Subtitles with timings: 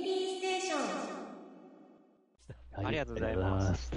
[0.00, 0.78] ミリーステーション
[2.76, 3.90] はいありがとうございます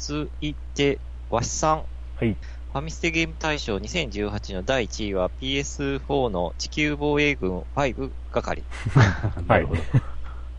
[0.00, 0.98] 続いて、
[1.28, 1.84] わしさん。
[2.16, 2.36] はい。
[2.72, 8.62] ファミステゲーム大賞2018の第1位は PS4 の地球防衛軍5係。
[9.36, 9.66] ござい。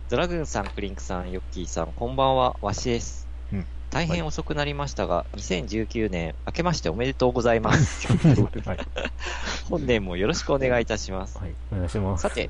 [0.09, 3.27] ドラグーンさん、クリンクさん、ヨッキーさん、こんばんは、わしです。
[3.51, 8.07] うん大変遅くなりましたが、2019年、明けましておめでとうございます。
[8.65, 8.77] はい。
[9.69, 11.37] 本年もよろしくお願いいたします。
[11.37, 11.53] はい。
[11.73, 12.21] お願いします。
[12.21, 12.49] さて、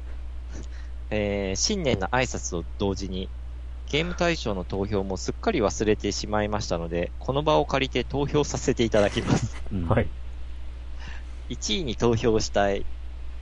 [1.11, 3.29] えー新年の挨拶と同時に、
[3.85, 9.57] ゲーム大賞の投票もすっかり忘れてしまいましたので、この場を借りて投票させていただきます。
[9.71, 10.09] うんはい。
[11.49, 12.85] 1位に投票したい、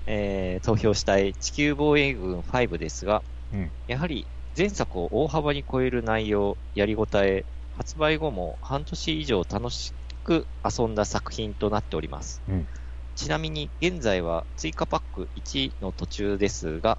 [0.07, 7.45] えー投票したい地球防衛軍5ですが、うんやはり前作を大幅に超える内容、やりごたえ、
[7.77, 9.93] 発売後も半年以上楽し
[10.23, 12.41] く遊んだ作品となっております。
[12.47, 12.67] うん
[13.15, 16.97] ちなみに現在は追加パック1の途中ですが、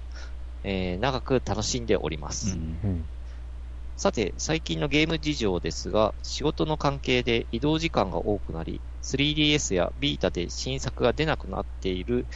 [0.63, 2.55] えー長く楽しんでおります。
[2.55, 3.05] うんうん。
[3.95, 12.27] さて、最近のゲーム事情ですが、仕事の関係で移動時間が多くなり、3DS やビータで新作が出なくなっている、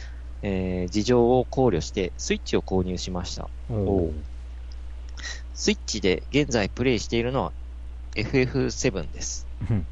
[0.42, 3.50] えー事情を考慮して、スイッチを購入しました。
[5.54, 7.52] スイッチで現在プレイしているのは
[8.14, 9.46] FF7 です。
[9.70, 9.86] うん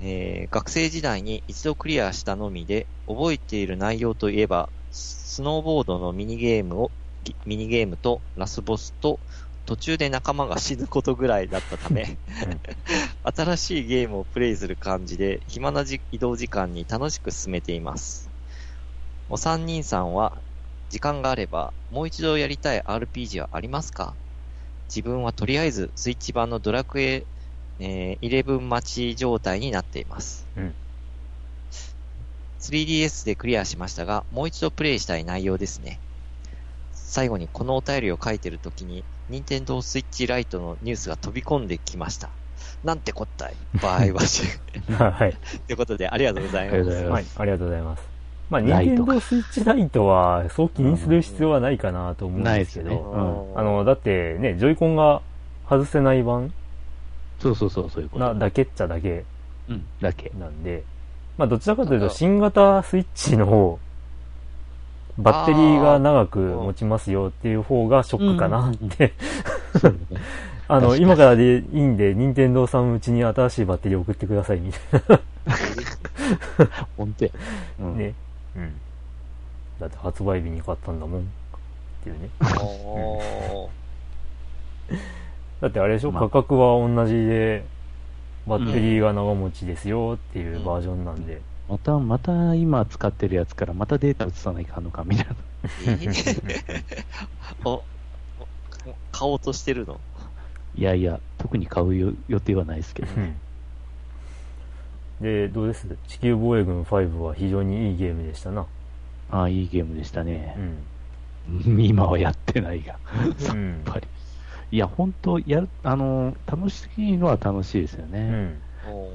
[0.00, 6.92] えー学生時代に一度クリアしたのみで、覚えている内容といえば、スノーボードのミニゲームを、
[7.46, 9.18] ミニゲームとラスボスと、
[9.66, 12.16] 途中で仲間が死ぬことぐらいだったため、
[13.22, 18.30] 新しいゲームをプレイする感じで、暇なじ移動時間に楽しく進めています。
[19.28, 20.38] お三人さんは、
[20.88, 24.14] 時間があれば、もう一度やりたい RPG はありますか？
[24.88, 27.26] 自分はとりあえず、スイッチ版のドラクエ、
[27.78, 30.46] えー、11待ち状態になっています。
[30.56, 30.74] うん。
[32.58, 35.80] 3DS でクリアしましたが、もう一度プレイしたい内容です。
[35.80, 36.00] ね。
[37.08, 42.28] 最後にこのお便りを書いてるときに、任天堂スイッチライトのニュースが飛び込んできました。
[42.84, 44.42] なんてこったい、場合はし。
[44.92, 45.34] はい。
[45.66, 46.90] ということで、ありがとうございます。
[46.90, 48.02] はいありがとうございます。
[48.50, 55.22] まあ、任天堂スイッチライトは、そう気にする必要はないかなと思うんですけないですど、よあの、だってね、ジョイコンが
[55.66, 56.52] 外せない版
[57.40, 58.24] そうそうそう、そういうこと。
[58.24, 59.24] なだけっちゃだけ
[59.70, 60.30] うん、だけ。
[60.38, 60.82] なんで、
[61.38, 63.78] まあ、どちらかというと、新型スイッチの方、
[65.18, 69.12] バッテリーが長く持ちますよっていう方がショックかなって、
[70.68, 75.02] あの、今からでいいんで、任天堂さんうちに新しいバッテリー送ってくださいみたい
[76.96, 77.30] 本当や。
[77.80, 77.88] うな。
[77.88, 77.98] ん。
[77.98, 78.14] ね。
[78.56, 78.72] うん。
[79.80, 81.20] だって発売日に買ったんだもん。
[81.20, 81.24] っ
[82.04, 82.28] ていうね。
[85.60, 87.64] だってあれでしょ、まあ価格は同じで、
[88.46, 91.40] バッテリーが長持ちですよっていうバージョンなんで。
[91.68, 95.34] また、また今使ってるやつからまたデータ移さないかんのかみたいな。
[95.86, 96.42] えー？
[97.64, 97.84] お、お
[99.12, 100.00] 買おうとしてるの？
[100.74, 103.36] いやいや、特に買うよ予定はないですけどね。
[105.20, 105.86] で、どうです？
[106.06, 108.66] 地球防衛軍5は非常にいいゲームでしたな。
[109.30, 110.56] ああ、いいゲームでしたうね。
[110.56, 111.84] ん。
[111.84, 112.92] 今はやってないが。
[112.92, 113.82] やっうん。
[113.84, 114.06] ぱり。
[114.70, 118.18] いや、本当やる、あの、楽しいのは楽しいですよね。
[118.20, 118.62] うん。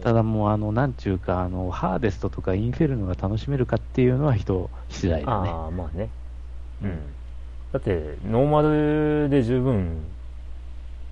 [0.03, 5.50] ただもう、あの、なんちゅうか、あの、ハーデストとかインフェルノが楽しめるかっていうのは人次第だね。
[5.50, 6.09] ああ、まあね。
[6.84, 7.00] うん。
[7.72, 9.97] だって、ノーマルで十分、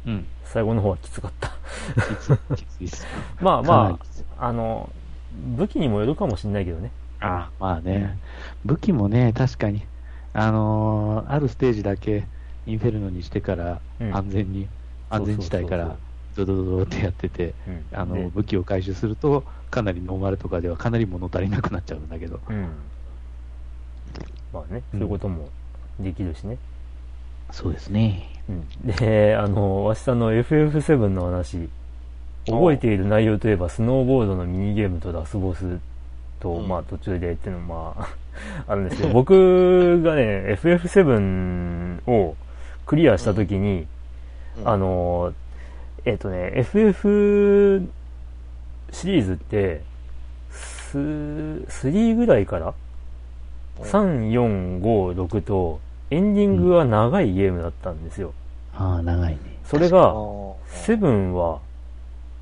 [0.05, 0.25] うん。
[0.45, 1.51] 最後の方はきつかった。
[2.55, 3.05] きついっす。
[3.41, 3.99] まあま
[4.37, 4.89] あ、あの、
[5.57, 6.91] 武器にもよるかもしれないけどね。
[7.21, 8.17] ああ、まあね。
[8.65, 9.83] 武器もね、確かに、
[10.33, 12.23] あのーあるステージだけ
[12.65, 14.67] インフェルノにしてからうん安全に、
[15.09, 15.97] 安全地帯から
[16.35, 17.85] ドドドドってやってて、うん。
[17.93, 22.39] あの、で武器を回収すると、かなりノーマルとかではかなり物足りなくなっちゃうんだけど。
[22.49, 22.69] うん。
[24.53, 25.49] まあね、うんそういうことも
[25.99, 26.57] できるしね。
[27.51, 28.29] そうですね。
[28.49, 28.95] うん。
[28.95, 31.69] で、あの、わしさんの FF7 の話、
[32.45, 35.79] 覚えている内容といえば、スノーボードのミニゲームとラスボス
[36.39, 38.09] と、うんまあ途中でっていうのもまあ、
[38.71, 42.35] あるんですけど、僕がね、FF7 を
[42.85, 43.85] クリアしたときに、
[44.57, 45.33] うんあの、
[46.05, 47.87] えっ、とね、FF
[48.91, 49.83] シリーズって、
[50.49, 52.73] す3ぐらいから
[53.79, 58.33] 3、4、5、6と、エンディングが長いゲームだったんですよ。
[58.73, 59.39] ああ、長いね。
[59.63, 61.59] あそれが、ーセブンは、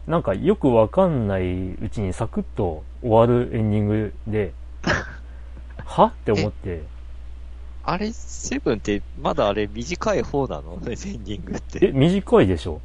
[0.08, 1.44] なんかよくわかんない
[1.82, 4.54] うちにサクッと終わるエンディングで、
[5.86, 6.06] は？
[6.06, 6.82] って思って、
[7.84, 10.74] あれ、セブンってまだあれ短い方なの？
[10.76, 11.92] エンディングっえ、て。
[11.92, 12.82] 短いでしょ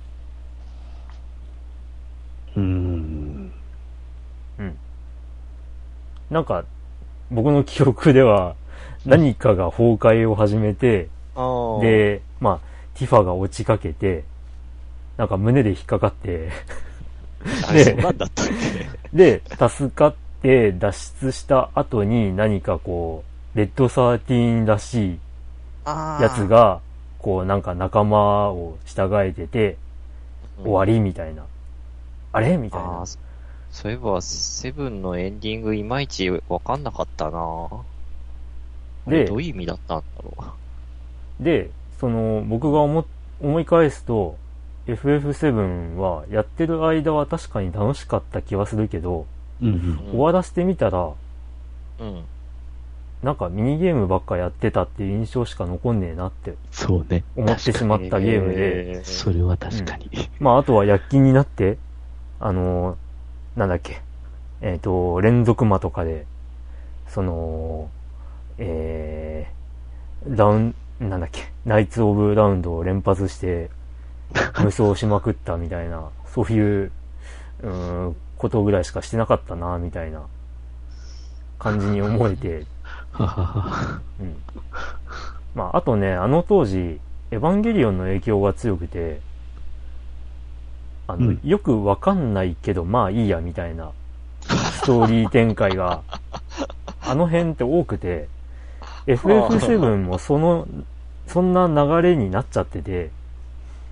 [2.56, 3.52] うーん。
[4.58, 4.76] うん。
[6.30, 6.64] なんか、
[7.30, 8.54] 僕の記憶では、
[9.04, 11.08] 何かが崩壊を始めて、
[11.82, 12.58] で、まあ、
[12.98, 14.24] ティファが落ちかけて、
[15.16, 16.50] なんか胸で引っかかって、
[17.68, 18.88] あれ、そんなんだったっけ？
[19.12, 20.92] で、助かって脱
[21.22, 23.24] 出した後に何かこ
[23.54, 25.18] う、レッドサーティーンらしい
[25.86, 26.80] やつ、が、
[27.18, 29.76] こうなんか仲間を従えてて、
[30.62, 31.44] 終わりりみたいな。
[32.34, 32.56] あれ？
[32.56, 33.06] みたいな。
[33.06, 33.18] そ
[33.70, 37.38] そういえば、セブンのエンディングいまいちわかんなかったな
[39.06, 40.54] あれでどういう意味だったんだろ
[41.40, 43.04] で、その、僕が思、
[43.40, 44.36] 思い返すと、
[44.86, 49.26] FF7 はやってる間は確かに楽しかった気はするけど、
[49.60, 49.74] うんうん。
[49.74, 50.10] う。
[50.10, 51.10] 終わらせてみたら、
[52.00, 52.24] うん。
[53.22, 57.24] なんかミニゲームばっかやってたっていう印象しか残んねえなってそうね。
[57.34, 60.10] 思ってしまったゲームで、えーそれは確かに。
[60.38, 61.78] まああとは躍起になって、
[62.44, 62.96] あのー
[63.56, 64.02] なんだっけ、
[64.60, 66.26] えっ、と、連続魔とかで、
[67.08, 67.88] その、
[68.58, 73.70] えー、ラウン、なんだっけ、ナイツ・オブ・ラウンドを連発して、
[74.62, 76.90] 無双しまくったみたいな、そういう、
[77.62, 80.22] うーん、ことぐらいしかしてなかったな、みたいな
[81.58, 82.66] 感じに思えて。
[83.18, 84.36] うん。
[85.54, 87.00] まあ、あとね、あの当時、
[87.30, 89.20] エヴァンゲリオンの影響が強くて、
[91.06, 93.90] あの、うんよくわかんないけど、まあいいや、みたいな、
[94.42, 96.02] ストーリー展開が、
[97.02, 98.28] あの辺って多くて、
[99.06, 100.66] FF7 もその、
[101.26, 103.10] そんな流れになっちゃってて、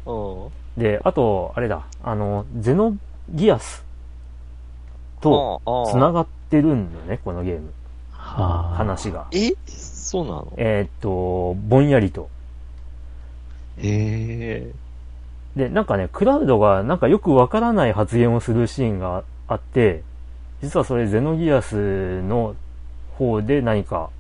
[0.06, 0.48] う
[0.78, 0.80] ん。
[0.80, 2.96] で、あと、あれだ、あの、ゼノ
[3.30, 3.84] ギアス
[5.20, 5.60] と
[5.90, 7.72] 繋ががってるんだよね、このゲーム。
[8.10, 8.76] はあ。
[8.76, 9.26] 話が。
[9.32, 9.52] え？
[9.66, 10.52] そうなの？
[10.56, 12.28] えーっと、ぼんやりと。
[13.78, 14.72] へえ。
[15.56, 20.02] で、なんかね、クラウドがなんかよくわからない発言をするシーンがあって、
[20.62, 22.54] 実はそれゼノギアスの
[23.18, 24.10] 方で何か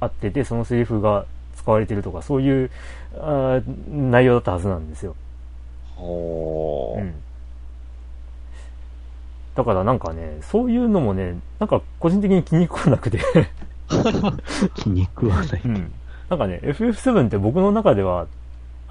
[0.00, 1.26] あってて、そのセリフが
[1.56, 2.70] 使われてるとか、そういう
[3.18, 5.14] あー内容だったはずなんですよ。
[5.94, 7.02] ほー。
[7.02, 7.14] うん。
[9.54, 13.20] だからなんかね、そういうのもね、なんか個人的に気に食わなくて、
[14.74, 15.62] 気に食わない。
[15.64, 15.92] うん。
[16.30, 18.26] なんかね、FF7 って僕の中では、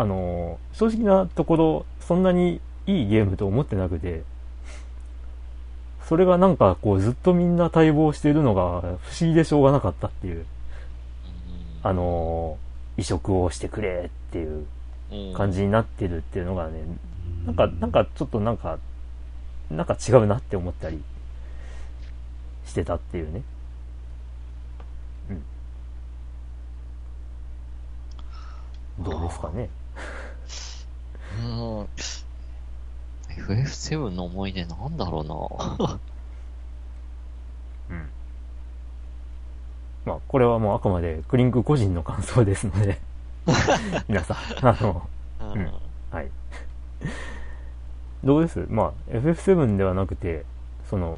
[0.01, 4.23] あのー正直なところ、そんなにいいゲームと思ってなくて、
[6.07, 8.85] それがなんかこうずっとみんな待望しているのが不
[9.21, 10.45] 思議でしょうがなかったっていう、
[11.83, 14.65] あのー移植をしてくれっていう
[15.33, 16.81] 感じになってるっていうのがね、
[17.45, 18.79] なんか、なんかちょっとなんか、
[19.69, 21.01] なんか違うなって思ったり
[22.65, 23.43] してたっていうね。
[28.99, 29.03] うん。
[29.03, 29.69] どうですかね。
[31.43, 31.47] う
[31.83, 31.87] ん。
[33.37, 35.23] FF7 の思い出なんだろう
[35.83, 35.99] な
[37.89, 38.09] うん。
[40.05, 42.99] まあ、これはもうあくまでクリンク個人の感想ですので、
[44.07, 45.07] 皆さん、あの、
[45.53, 45.71] うんん
[46.11, 46.31] はい。
[48.23, 48.65] どうです？
[48.69, 50.45] まあ、FF7 ではなくて、
[50.89, 51.17] その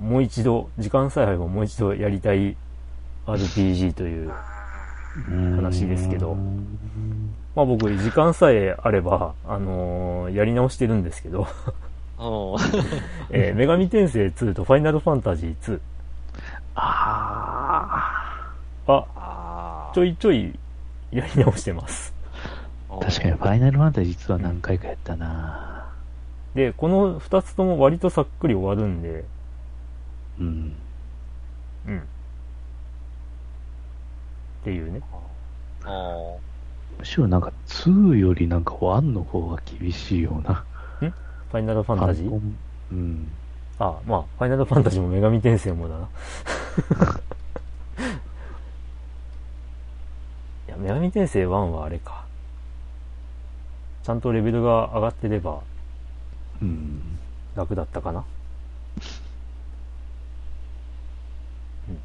[0.00, 0.08] う、ん。
[0.08, 2.56] もう一度、時間さえあればもう一度やりたい
[3.26, 4.32] RPG という、
[5.56, 11.48] 話ですけどうんまあ僕、時間さえあれば、あのーやり直してるんですけど、
[12.16, 12.56] うん。
[13.36, 15.80] えー女神転生2とファイナルファンタジー2
[16.76, 18.54] あ
[18.86, 20.56] は、あちょいちょい
[21.10, 22.14] やり直してます。
[22.88, 23.00] あ。
[23.00, 25.88] 確かに、ファイナルファンタジー実は何回かやったな
[26.54, 29.24] で、この2つとも割とさっくり終わるんで、
[30.38, 30.76] うん。
[31.88, 31.98] うん。
[31.98, 32.02] っ
[34.62, 35.00] ていうね。
[35.84, 36.47] あ
[36.98, 40.64] むしろなんか2よりなんか1の方が厳しいような。
[41.50, 42.40] ファイナルファンタジー？
[42.92, 43.28] うん。
[43.78, 46.08] あ、まあ、ファイナルファンタジーも女神転生もだな。
[50.68, 52.26] いや、女神転生1はあれか。
[54.02, 55.60] ちゃんとレベルが上がってれば
[56.60, 57.18] うん。
[57.54, 58.24] 楽だったかな。
[61.88, 61.98] うん。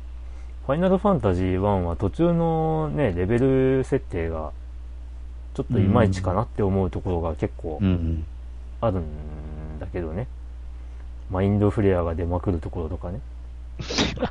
[0.66, 4.52] ファイナルファンタジー1は途中のね、レベル設定が
[5.54, 8.26] ちょっといまいちかなって思うところが結構うん。
[8.82, 10.28] あるんだけどね。
[11.30, 13.20] マインドフレアが出まくるところとかね。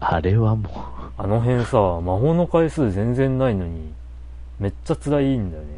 [0.00, 0.68] あれはも
[1.16, 3.92] あの辺さ、魔法の回数全然ないのに、
[4.58, 5.68] めっちゃ辛いんだよね。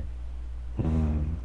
[0.81, 0.88] う、うん。
[0.88, 1.38] うん。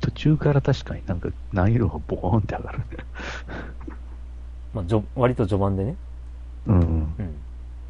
[0.00, 2.80] 途中から確かになんか難易度がボコーンって上がる。
[4.74, 5.96] まあ、じょ割と序盤でね。
[6.66, 6.80] うん。
[6.80, 7.34] うん。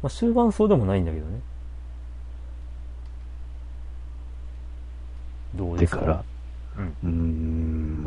[0.01, 1.41] まあ、終盤そうでもないんだけどね。
[5.55, 5.95] どうでか？
[5.95, 6.23] ですから、
[6.77, 6.95] うん。
[7.03, 7.09] うー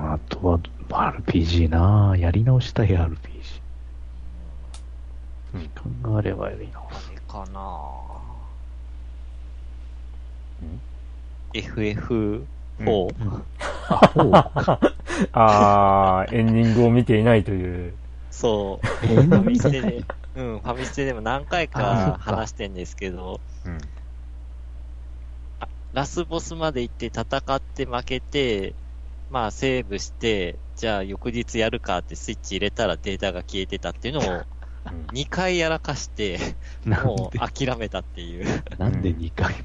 [0.00, 0.58] ん、あとは
[0.88, 3.60] RPG なぁやり直したい RPG。
[5.54, 6.80] 時間があればやるな。
[6.80, 7.60] あれかな
[10.62, 10.80] うん
[11.52, 13.14] ?FF4?
[13.88, 14.32] あ、ほう。
[15.34, 17.92] あー、エンディングを見ていないという。
[18.30, 18.86] そう。
[19.02, 22.18] えファミステで、 うん、ファミステでも何回かか。
[22.20, 23.78] 話してんですけど、うん。
[25.92, 28.74] ラスボスまで行って戦って負けて、
[29.30, 35.06] まあセーブして、じゃあ翌日やるかってスイッチ入れたらデータが消えてたっていうのをうん。
[35.12, 36.38] 2回やらかして、
[36.84, 38.46] もう諦めたっていう。
[38.78, 39.64] なんで2回？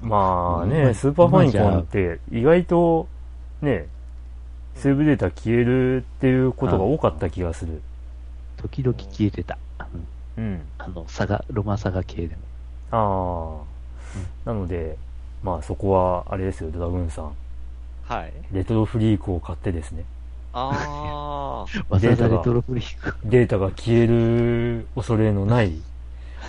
[0.00, 3.08] まあね、今スーパーファミコンって意外と
[3.60, 3.86] ね、
[4.76, 7.82] セーブデータ消えるっていうことが多かった気がする。
[8.58, 9.58] 時々消えてた。
[9.78, 9.88] あの、
[10.38, 10.60] うん。
[10.78, 12.42] あのサガ、ロマサガ系でも。
[12.90, 13.62] あ
[14.46, 14.96] あ、なので、
[15.42, 17.32] まあそこはあれですよ、ドラグーンさん。
[18.04, 18.32] はい。
[18.52, 20.04] レトロフリークを買ってですね、
[20.52, 21.84] あー。
[21.88, 23.16] わざわデータレトロフリーク。
[23.24, 25.72] データが消える恐れのない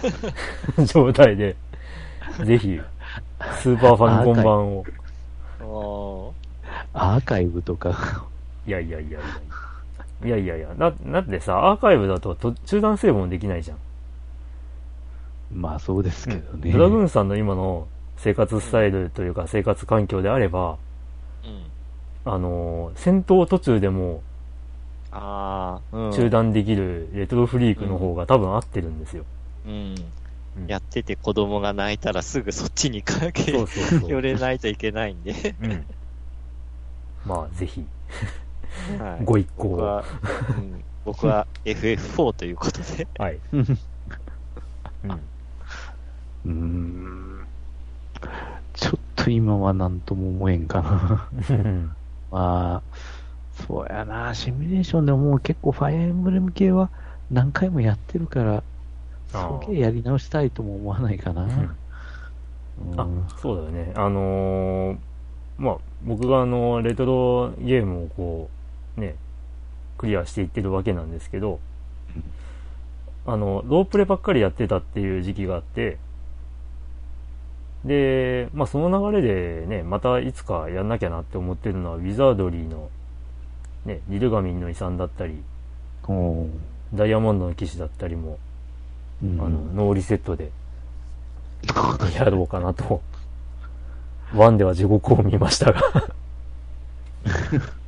[0.85, 1.55] 状態で、
[2.45, 2.79] ぜひ、
[3.59, 4.85] スーパーファミコン版を。
[5.61, 6.33] お
[6.93, 8.25] アーカイブとか、
[8.65, 9.19] いやいやいやいや。
[10.23, 13.77] いやいやいや、だ、だってさ、アーカイブだとと中断セーブもできないじゃん。
[15.53, 16.71] まあそうですけどね。
[16.71, 20.77] ドラグーンさんの今の生活スタイルというか生活環境であれば、
[21.43, 22.31] うん。
[22.31, 24.21] あのー戦闘途中でも
[25.11, 26.07] あー。
[26.07, 26.11] うん。
[26.11, 29.25] 中断できるレトロフリークの方が多分合ってるんですよ。
[29.65, 29.71] うん。
[29.71, 29.95] うん
[30.67, 34.09] やってて子供が泣いたらすぐそっちにかけ、そうそうそう。
[34.09, 35.55] 寄れないといけないんで。
[35.61, 35.85] うん。
[37.25, 37.85] まあ、ぜひ、
[38.99, 39.71] はいご一行を。
[39.71, 40.05] 僕は、
[40.49, 43.07] うん、僕は FF4 ということで。
[43.17, 43.39] はい。
[46.45, 47.45] うん。
[48.73, 51.29] ちょっと今は何とも思えんかな。
[52.31, 52.81] まあ、
[53.67, 56.89] そうやな、シミュレーションでももう結構ファイアーエンブレム系は
[57.31, 58.63] 何回もやってるから、
[59.33, 61.43] あすげえやり直したいとも思わないかな。
[61.43, 61.75] うん
[62.95, 63.05] あ、
[63.38, 63.91] そうだよね。
[63.95, 64.97] あのー
[65.57, 68.58] まあ、僕があの、レトロゲームをこう、
[69.00, 69.15] ね、
[69.98, 71.60] クリアしていってるわけなんですけど、
[73.25, 75.98] あの、ロープレばっかりやってたっていう時期があって、
[77.86, 82.89] で、まあその流れでね、またいつかやんなきゃなって思ってるのは、ウィザードリーの、
[83.86, 85.41] ね、リルガミンの遺産だったり、
[86.94, 88.39] ダイヤモンドの騎士だったりも、
[89.24, 89.50] うんあの、
[89.86, 90.51] ノーリセットで
[92.15, 93.01] やろうかなと。
[94.34, 95.82] ワンでは地獄を見ましたが。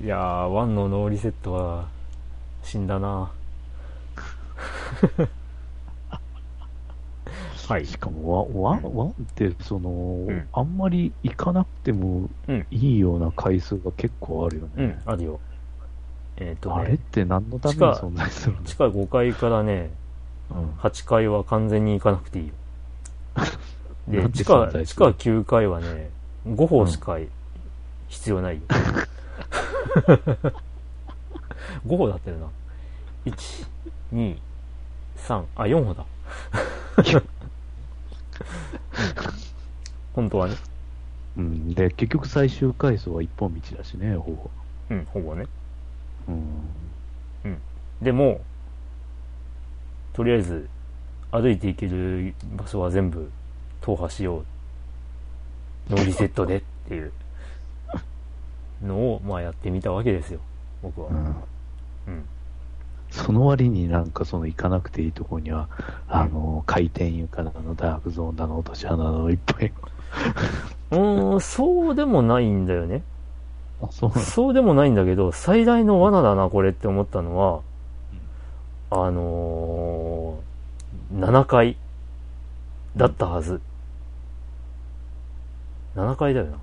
[0.00, 1.88] いやー、ワンのノーリセットは
[2.62, 3.30] 死んだな
[7.68, 7.86] はい。
[7.86, 12.66] しかもワ、ワン、ワンって、その、んあんまり行かなくてもうん。
[12.70, 14.98] いいような回数が結構あるよね。
[15.06, 15.40] うん、あるよ。
[16.36, 18.62] えっ、とね、あれって何のために存在するの？
[18.64, 19.90] 地下5階からね、
[20.50, 22.54] うん8階は完全に行かなくていいよ。
[24.08, 26.10] で、地下地下する9階はね、
[26.46, 27.18] 5歩しか
[28.08, 28.62] 必要ないよ。
[31.86, 32.48] 5歩だったよな。
[33.26, 33.66] 1、
[34.12, 34.38] 2、
[35.16, 36.04] 3、あ、4歩だ。
[40.14, 40.56] 本当はね。
[41.36, 41.74] うん。
[41.74, 44.50] で、結局最終回数は一本道だしね、ほぼ。
[44.90, 45.46] うん、ほぼね。
[46.28, 46.46] うん。
[48.02, 48.40] でも、
[50.12, 50.68] とりあえず、
[51.30, 53.30] 歩いて行ける場所は全部
[53.80, 54.44] 踏破しよう。
[55.90, 57.12] ノーリセットでっていう
[58.82, 60.40] のを、まあやってみたわけですよ。
[60.82, 61.08] 僕は。
[61.08, 61.16] うん。
[61.16, 61.20] う
[62.16, 62.24] ん。
[63.10, 65.68] その割になんかその行かなくていいところには、
[66.08, 69.72] あの、回転床だの、ダークゾーンだの、落とし穴だの、いっぱい。
[70.92, 73.02] うーん、そうでもないんだよね。
[73.82, 77.60] あ、そうそうでもないんだけど、最大の罠だな、これって思ったのは、
[78.90, 81.76] あのー、7階
[82.96, 83.60] だったはず。
[85.96, 86.58] 7階だよな。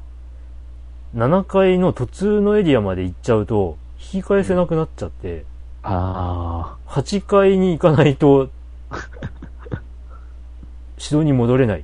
[1.15, 5.45] 7階の途中のエリアまで行っちゃうと、引き返せなくなっちゃって、
[5.81, 8.49] あ8階に行かないと、
[10.97, 11.83] 城に戻れない。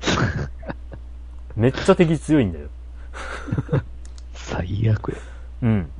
[1.56, 2.68] めっちゃ敵強いんだよ。
[3.72, 3.82] あ、
[4.34, 5.18] 最悪や。
[5.62, 5.90] うん。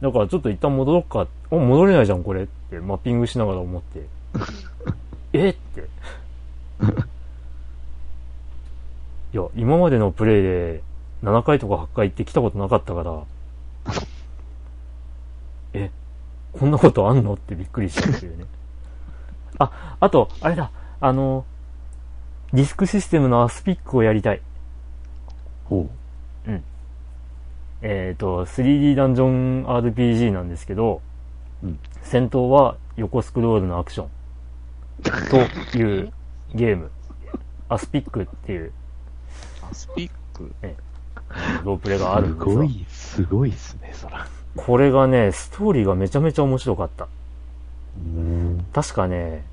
[0.00, 1.26] だからちょっと一旦戻ろっか。
[1.50, 4.06] お、戻れないじゃん、これって、マッピングしながら思って。
[5.32, 5.88] えって。
[9.32, 10.82] いや、今までのプレイで
[11.22, 13.24] 7回とか8回って来たことなかったから、
[15.74, 15.90] え、
[16.52, 18.44] こんなことあんのってびっくりしたっていうね。
[19.58, 20.70] あ、あと、あれだ、
[21.00, 21.44] あの、
[22.52, 24.40] ディスクシステムのアスピックをやりたい。
[25.64, 25.88] ほ
[27.80, 31.00] えっ、と、3D ダンジョン RPG なんですけど、
[31.62, 34.08] うん戦闘は横スクロールのアクション。
[35.28, 36.12] という
[36.54, 36.90] ゲーム。
[37.68, 38.77] アスピックっていうア
[39.72, 40.52] スピック
[41.64, 42.56] ロープレがあるすんですよ。
[42.56, 44.26] ごい、すごいっすね、そら。
[44.56, 47.08] これがね、ストーリーがめちゃめちゃ面白かった。
[47.96, 48.66] うん。
[48.72, 49.44] 確かね、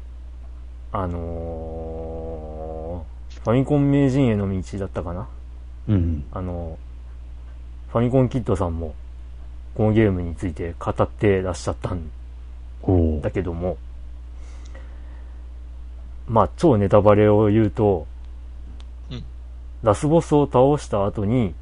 [0.92, 5.28] あのー、ファミコン名人への道だったかな
[5.90, 6.26] うん。
[6.32, 6.78] あの、
[7.90, 8.96] ファミコンキッドさんも、
[9.76, 12.10] このゲームについて語ってらっしゃったん
[12.82, 13.78] おだけども、
[16.28, 18.15] まあ、超ネタバレを言うと、うん
[19.86, 21.54] ラスボスを倒した後に、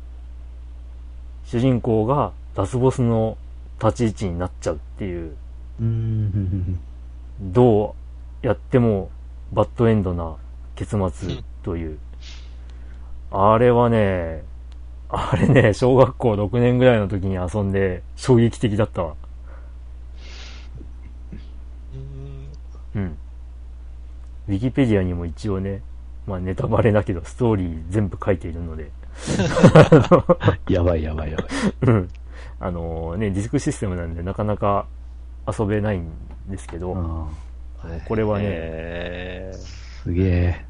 [1.44, 3.38] 主人公がラスボスの
[3.84, 5.36] 立ち位置になっちゃうっていう、
[5.82, 6.80] うん。
[7.42, 7.96] ど
[8.42, 9.12] うやっても
[9.52, 10.38] バッドエンドな
[10.78, 12.00] 結末という。
[13.30, 14.46] あれはね、
[15.10, 19.16] あれね、小学校6年ぐらいの時に遊んで衝撃的だったわ。
[22.96, 23.18] うんうん。
[24.48, 25.82] ウィキペディアにも一応ね、
[26.26, 28.92] まあネタバレだけどストーリー全部書いているので、
[30.70, 31.48] やばいやばいやばい。
[31.82, 32.10] うん。
[32.60, 34.86] あのね、ディスクシステムなんでなかなか
[35.48, 36.10] 遊べないん
[36.48, 37.28] ですけど、うん
[38.08, 39.52] これはね、
[40.04, 40.66] すげえ。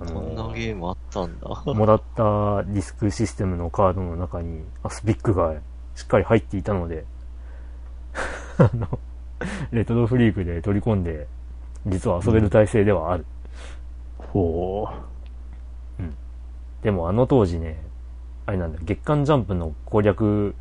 [0.00, 1.48] あこんなのゲームあったんだ。
[1.48, 5.54] もらったディスクシステムのカードの中にアスピックが
[5.94, 7.04] しっかり入っていたので、
[8.58, 8.98] あの、
[9.70, 11.28] レトロフリークで取り込んで、
[11.86, 13.24] 実は遊べる体制ではある。
[14.36, 14.88] ほ
[16.82, 17.82] でもあの当時ね、
[18.44, 20.54] あれなんだ、月刊ジャンプの攻略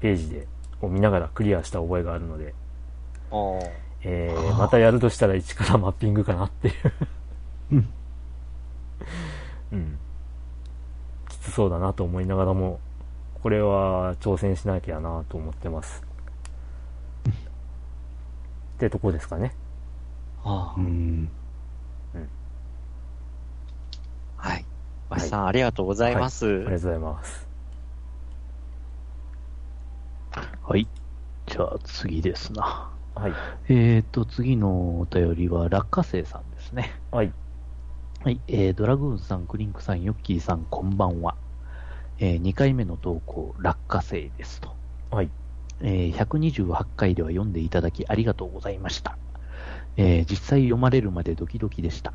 [0.00, 0.46] ページで、
[0.80, 2.54] を見ながらクリアした覚えがあるので、
[4.02, 6.74] えー、はあまたやるとしたら一からマッピングかなっていう。
[7.72, 7.88] うん。
[9.72, 9.98] うん。
[11.28, 12.80] きつそうだなと思いながらも、
[13.42, 16.04] これは挑戦しなきゃなと思ってます。
[18.76, 19.54] ってとこですかね。
[20.44, 20.80] あう。
[20.80, 21.28] うん。
[24.42, 24.64] はい。
[25.12, 26.46] わしさん、ありがとうございます。
[26.46, 27.48] ありがとうございます。
[30.62, 30.88] はい。
[31.46, 32.90] じゃあ次ですな。
[33.14, 33.32] はい。
[33.68, 36.92] えーと、次のお便りは落花生さんですね。
[37.10, 37.32] はい。
[38.24, 38.40] はい。
[38.48, 41.36] えー、ドラグーンさん、クリンクさん、ヨッキーさん、こんばんは。
[42.18, 44.74] えー、2回目の投稿、落花生ですと。
[45.10, 45.30] はい。
[45.82, 47.82] えー128回では読んでいた。
[47.82, 49.18] だきありがとうございました。
[49.98, 52.14] えー実際読まれるまでドキドキでした。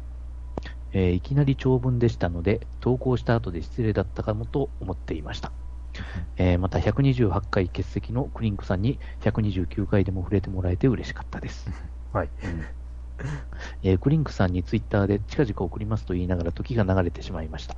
[0.93, 5.52] えーいきなり長文でしたので、投稿した後で失礼だったかもと思っていました。
[6.38, 11.69] えーまた128回欠席のクリンクさんに129回でも触れてもらえて嬉しかったです。
[12.13, 12.30] はい。
[13.84, 17.76] えークリンクさんにツイッターで近々送りますと言いながら時が流れてしまいました。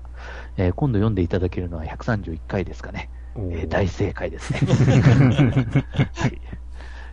[0.58, 3.10] えー今度読んでいただけるのは131回ですかね。
[3.50, 4.60] えー大正解ですね。
[6.14, 6.42] はい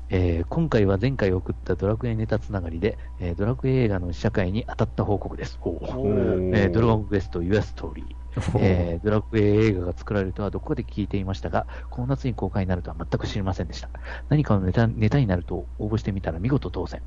[0.09, 5.59] えー今回は前回送ったドラクエネタつながりで、えードラクエ映画の試写会に当たった報告です。
[5.65, 8.05] えードラゴンクエスト Your Story、
[8.61, 13.91] えードラクエ映画が作られるとはどこかで聞いていましたが、この夏に公開になるとは全く知りませんでした。
[14.29, 17.03] 何かのネタネタになると応募してみたら見事当選。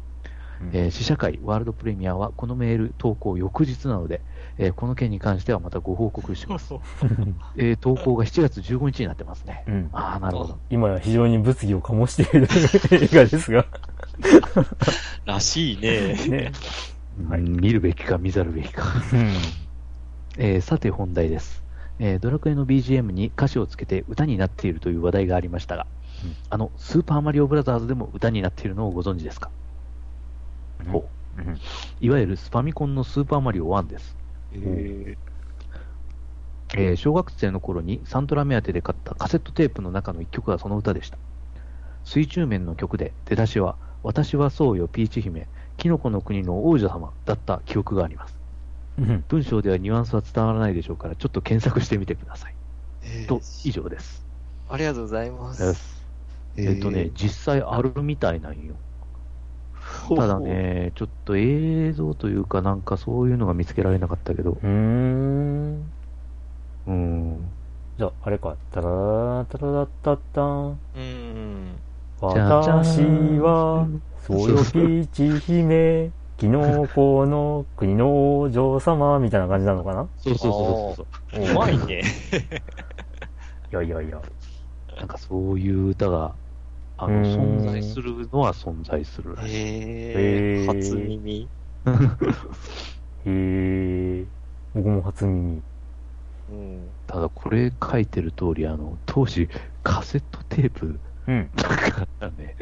[0.62, 4.21] うんえー試写会ワールドプレミアはこのメール投稿翌日なので、
[4.62, 6.74] えーこの件に関してはまたご報告します。
[7.56, 9.63] えー投稿が7月15日になってますね。
[9.67, 10.60] うんああ、なるほど。
[10.69, 12.48] 今や非常に物議を醸している
[13.04, 13.65] 映画ですが。
[15.26, 16.13] らしいね。
[16.28, 16.52] ね。
[17.30, 18.84] はいうん見るべきか見ざるべきか。
[19.13, 19.34] うん。
[20.38, 21.63] えーさて本題です、
[22.00, 25.88] えードラクエの BGM に歌詞をつけて歌になっているという話題がありましたが、
[26.24, 29.50] うんあの、スーパーマリオブラザーズでも歌になっているのをご存知ですか、
[30.91, 31.58] ほううん
[32.02, 34.18] いわゆるスパミコンのスーパーマリオ1です。
[34.51, 35.17] え
[36.73, 41.19] えー小学生の頃にサントラ目当てで買ったカセットテープの中の一曲がその歌でした。
[42.03, 48.39] 水中面の曲で出だしは、私はそうよピーチ姫、キノコの国の王女様だった記憶があります。
[48.97, 49.25] うん。
[49.29, 52.57] 文章ではニュアンスは伝わらないでしょうから、ちょっと検索してみてください。
[53.01, 54.27] ーと、以上です。
[54.67, 56.09] ありがとうございます。
[56.63, 58.81] えっとね、実際あるみたいなんよ。
[60.15, 65.91] ただ、ね、ちょっと映像というかなんかそういうのが見つけられなかったけど、うーん。
[66.88, 67.52] うん。
[67.97, 68.56] じゃあ、あれか。
[68.71, 70.80] タララタララッタッタン。
[70.95, 71.75] うん。
[72.21, 73.88] 私は、
[74.28, 80.10] そうよピーチ姫、キノコの国の王女様みたいな感じなのかな？
[80.17, 81.52] そうそうそうそうそう。
[81.52, 82.02] うまいね。
[83.71, 84.21] いやいやいや。
[84.97, 86.36] なんかそういう歌が、
[87.01, 89.53] あの、存在するのは存在するらしい。
[89.55, 91.47] へー初耳。
[93.25, 94.25] へえ。
[94.73, 95.62] 僕も初耳。
[96.49, 96.89] うん。
[97.07, 99.47] ただこれ書いてる通り、あの、当時
[99.81, 101.49] カセットテープうん。
[101.55, 102.55] だからね、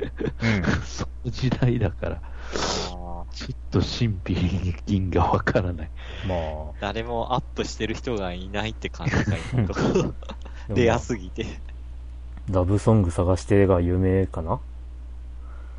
[0.44, 0.64] うん。
[0.86, 5.92] その時代だから、あーちょっと神秘銀がわからない。
[6.28, 9.24] まあ、誰もアップしてる人がいないって感じが
[9.54, 11.46] 今のと すぎて。
[12.50, 14.60] ラブソング探してが有名かな？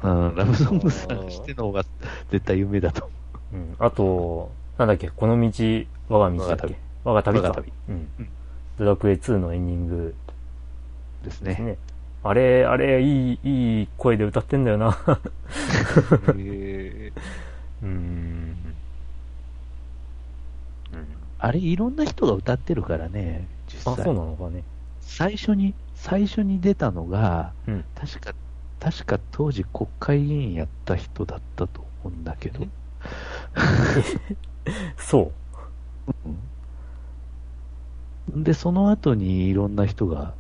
[0.03, 1.83] うん、ラブソング探しての方が
[2.31, 3.13] 絶対有名だと思
[3.53, 3.77] うん。
[3.79, 6.77] あと、なんだっけ、この道、我が道だっけ？
[7.05, 7.49] 我が旅か。
[7.49, 8.29] 我が旅うんうん。
[8.79, 10.15] ドラクエ2のエンディング
[11.23, 11.77] うですすね。
[12.23, 14.99] あれ、あれ、いい、いい声で歌ってんだよな。
[16.37, 17.13] へ
[17.83, 18.57] うーん。
[21.41, 24.05] あれ、いろんな人が歌ってるからね、実あ、際。
[24.05, 24.65] そうなのかね。
[25.01, 27.85] 最初に、最初に出たのが、うん。
[27.95, 28.33] 確か、
[28.79, 32.67] 確か当時国会議員やった人だったと思うんだけど、
[34.97, 35.33] そ
[38.31, 38.45] う。
[38.45, 40.35] で、その後にいろんな人が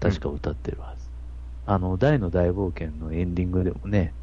[0.00, 1.02] 確か歌ってるはず。
[1.66, 4.14] あの、大の大冒険のエンディングでもね、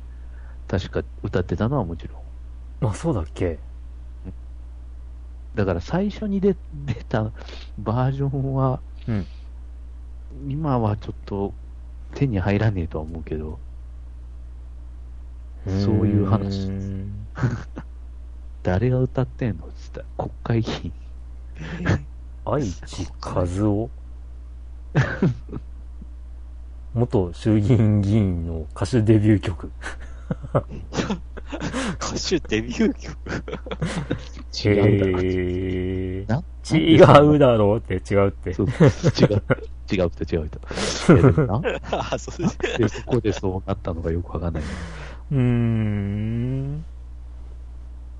[0.67, 2.15] 確か歌ってたのはもちろ
[2.87, 2.89] ん。
[2.89, 3.59] あ、そうだっけ？
[5.55, 7.31] だから最初に出出た
[7.77, 9.25] バージョンは、うん。
[10.47, 11.53] 今はちょっと
[12.15, 13.59] 手に入らねえとは思うけど、
[15.65, 15.75] そう
[16.07, 17.27] いう話うーん
[18.63, 20.93] 誰が歌ってんのって言ったら国会議員。
[22.45, 23.89] 愛知和夫
[26.93, 29.71] 元衆議院議員の歌手デビュー曲。
[31.99, 33.17] 歌手デビュー曲
[34.69, 36.95] 違うんだ違
[37.35, 38.53] うだろうって違うって。
[38.53, 39.43] そう違う。
[39.91, 41.13] 違う人、違う人。
[41.13, 42.57] いやでもなんあ、そうです。
[42.77, 44.63] でそこでそうなったのかよくわかんない。
[45.31, 46.85] うーん。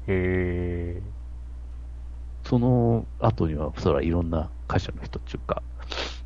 [0.08, 1.02] へ
[2.44, 5.62] その後には、そらいろんな歌手の人っていうか、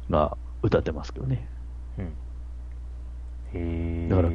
[0.10, 1.46] が歌ってますけどね。
[1.98, 2.14] ーうん。
[3.54, 4.30] へーだから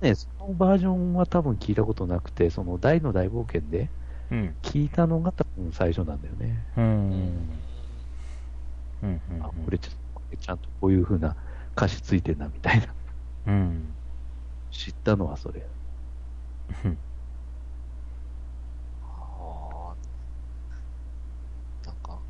[0.00, 3.90] ね、そのバージョンは多分聞いたことなくて、その大の大冒険で
[4.30, 4.56] うん。
[4.62, 6.68] 聞いたのが多分最初なんだよね。
[6.76, 6.84] うん。
[6.84, 7.66] ううんん。
[9.02, 9.22] うん。
[9.38, 11.36] あ、これちょっちゃんとこういう風な
[11.76, 12.94] 歌詞ついてんなみたいな。
[13.46, 13.98] うん。
[14.70, 15.68] 知ったのはそれ。
[16.84, 17.00] うん。
[19.02, 20.10] あー
[21.84, 22.24] なんか、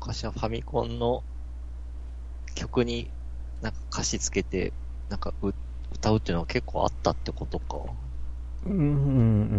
[0.00, 1.24] 昔はファミコンの
[2.56, 3.14] 曲に
[3.60, 4.74] なんか歌詞つけて、
[5.08, 5.52] なんかう
[5.96, 7.78] 歌うっていうのは結構あったってことか。
[8.66, 8.86] うんうんう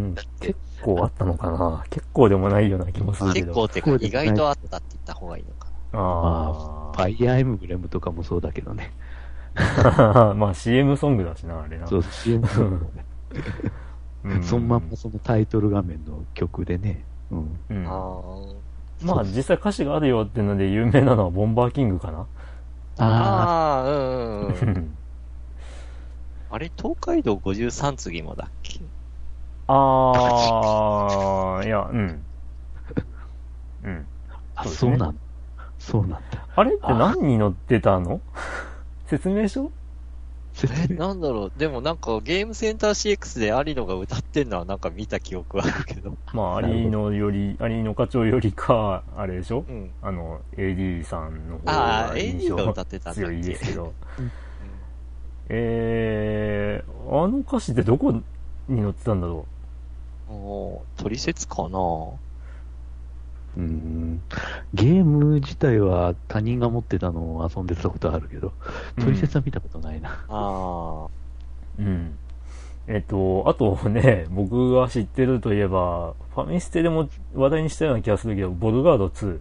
[0.10, 0.15] ん。
[0.39, 3.47] 結構あったのかな結構でもないような気もするけど。
[3.47, 3.69] 結構っ
[4.00, 8.91] ていうか意外とあったって言った方がいいのかあまあ、ファイアーエムブレムとかもそうだけどね。
[9.56, 10.34] あ。
[10.36, 11.88] まあ CM ソングだしな、あれな。
[11.88, 12.80] そう、CM の
[14.26, 17.06] うんそのまんまそのタイトル画面の曲でね。
[17.32, 17.60] うん。
[17.69, 17.89] うんな。
[17.91, 17.93] あ
[19.04, 22.28] まあ実際歌詞があるよっていうので有名なのはボンバーキングかな。
[22.97, 23.06] あ。
[23.06, 24.67] あああ、うんうんうん。
[24.69, 24.97] う ん
[26.58, 28.80] あれ、東海道53次もだっけ？
[29.67, 32.26] ああ、いや、うん。
[33.86, 34.08] うん。
[34.56, 35.22] あ、そうですねそうなんだ。
[35.78, 36.20] そうなんだ。
[36.56, 38.22] あれって何に乗ってたの？
[39.06, 39.70] 説明書？
[40.89, 41.60] え、なんだろう。
[41.60, 46.17] でもなんかゲームセンター CX で有野が歌ってんのはなんか見た記憶はあるけど。
[46.34, 49.63] まあ、なるほど有野より、有野課長よりか、あれでしょ？
[49.70, 49.91] うん。
[50.02, 53.93] あの、AD さんの方ああ、が印 AD 象が歌ってたんだっ強いですけけど。
[55.50, 58.12] えー、あの歌詞ってどこ
[58.68, 59.46] に載ってたんだろ
[60.30, 61.80] おー、取説かな
[63.58, 64.22] うん。
[64.74, 68.54] ゲーム自体は他人が持ってたのを遊んでたことあるけど、
[68.98, 70.24] うん取説は見たことないな。
[70.30, 71.08] あ
[71.80, 72.18] ううん。
[72.88, 79.40] えっと、あとね、僕が知ってるといえば、ファミステでも話題にしたような気がするけど、ボルガード2。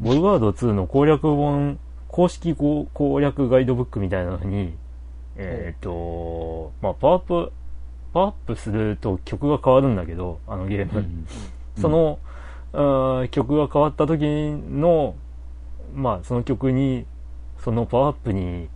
[0.00, 1.78] ボルガード2の攻略本、
[2.16, 4.72] 公式攻、攻略ガイドブックみたいなのに、
[5.36, 7.52] えっと、まあ、パワーアップ、
[8.14, 11.00] パワーアップすると曲が変わるんだけど、あのゲーム。
[11.00, 11.26] うん。
[11.78, 12.18] その、
[12.72, 15.14] うん曲が変わった時の、
[15.94, 17.04] まあ、その曲に、
[17.58, 18.70] そのパワーアップに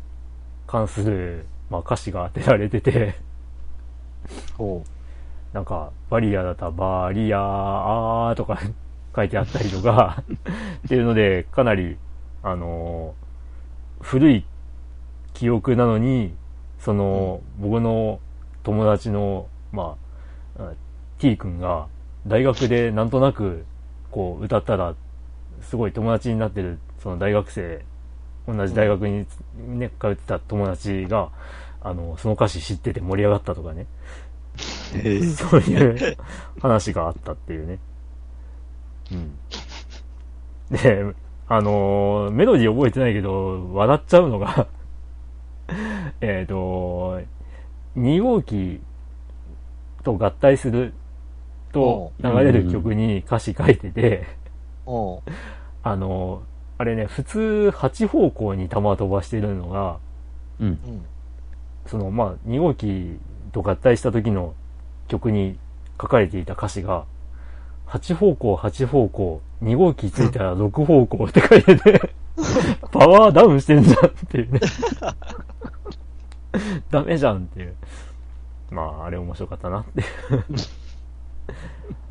[0.67, 3.15] 関する、まあ、歌詞が当てられてて、
[4.59, 4.85] ほ
[5.55, 8.59] なんか、バリアだったらバリアーとか
[9.17, 10.23] 書いてあったりとか、
[10.85, 11.97] っていうので、かなり、
[12.43, 13.30] あのー
[14.01, 14.45] 古い
[15.35, 16.35] 記憶なのに、
[16.79, 18.21] その、僕の
[18.63, 19.97] 友達の、ま
[20.59, 20.73] あ、あ
[21.19, 21.87] T 君が、
[22.27, 23.65] 大学でなんとなく、
[24.11, 24.95] こう、歌ったら、
[25.63, 27.85] すごい友達になってる、その大学生、
[28.47, 31.31] 同じ大学にね、通ってた友達が、
[31.83, 33.87] あの、その歌詞知ってて盛り上がったとかね。
[35.37, 36.17] そういう
[36.61, 37.79] 話があったっていうね。
[39.13, 40.77] うん。
[40.77, 41.15] で、
[41.53, 44.69] あのーメロディー覚えてないけど、笑っちゃうのが
[46.23, 47.21] えっと、
[47.97, 48.81] 2号機
[50.05, 50.95] と合体する
[51.73, 54.27] と流れる曲に歌詞書いてて、
[55.83, 56.43] あの、
[56.79, 59.99] あれね、普通8方向に弾飛ばしてるのが、
[60.61, 60.69] うん。
[60.69, 60.79] うん。
[61.87, 63.19] その、まあ、2号機
[63.51, 64.55] と合体した時の
[65.09, 65.59] 曲に
[66.01, 67.07] 書かれていた歌詞が、
[67.91, 72.15] 8方向、8方向、2号機ついたら6方向って書いてて、
[72.93, 74.61] パワーダウンしてんじゃんっていうね。
[76.91, 77.75] ダメじゃんっていう。
[78.71, 80.07] まあ、あれ面白かったなっていう。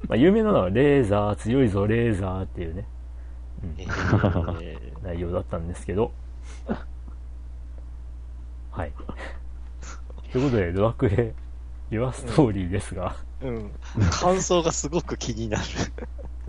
[0.10, 2.86] まあ、有名なのは、レーザー、強いぞ、レーザーっていうね、
[3.63, 6.12] うんえー内容だったんですけど。
[8.72, 8.92] はい。
[10.32, 11.34] ということで、ドラクエ、
[11.91, 13.71] ユアストーリーですが、うん。
[14.12, 15.63] 感想がすごく気になる。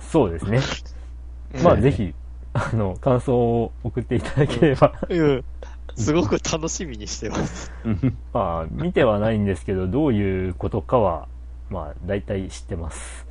[0.00, 0.60] そうですね。
[1.62, 2.14] まあ、ぜひ、
[2.52, 5.44] あの、感想を送っていただければ、うん。
[5.96, 7.70] すごく楽しみにしてます。
[8.32, 11.28] まあ、見てはないんですけど、どういうことかは、
[11.68, 13.26] まあ、大体知ってます。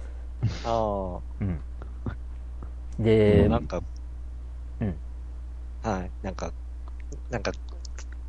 [0.63, 1.59] あうん。
[2.99, 3.03] あ。
[3.03, 3.81] で、なんか、
[4.81, 4.95] うん。
[5.83, 6.11] はい。
[6.23, 6.51] なんか、
[7.29, 7.51] なんか、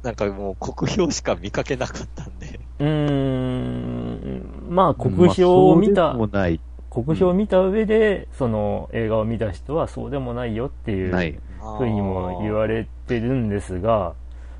[0.02, 2.60] なんかもう国評しか見かけなかったんで。
[2.78, 6.48] うーん、まあ、国評を見た、まあ。
[6.90, 11.40] 国評を見た上で、その映画を見た人はそうでもないよっていう。
[11.60, 14.14] ふうにも言われれてるんですが、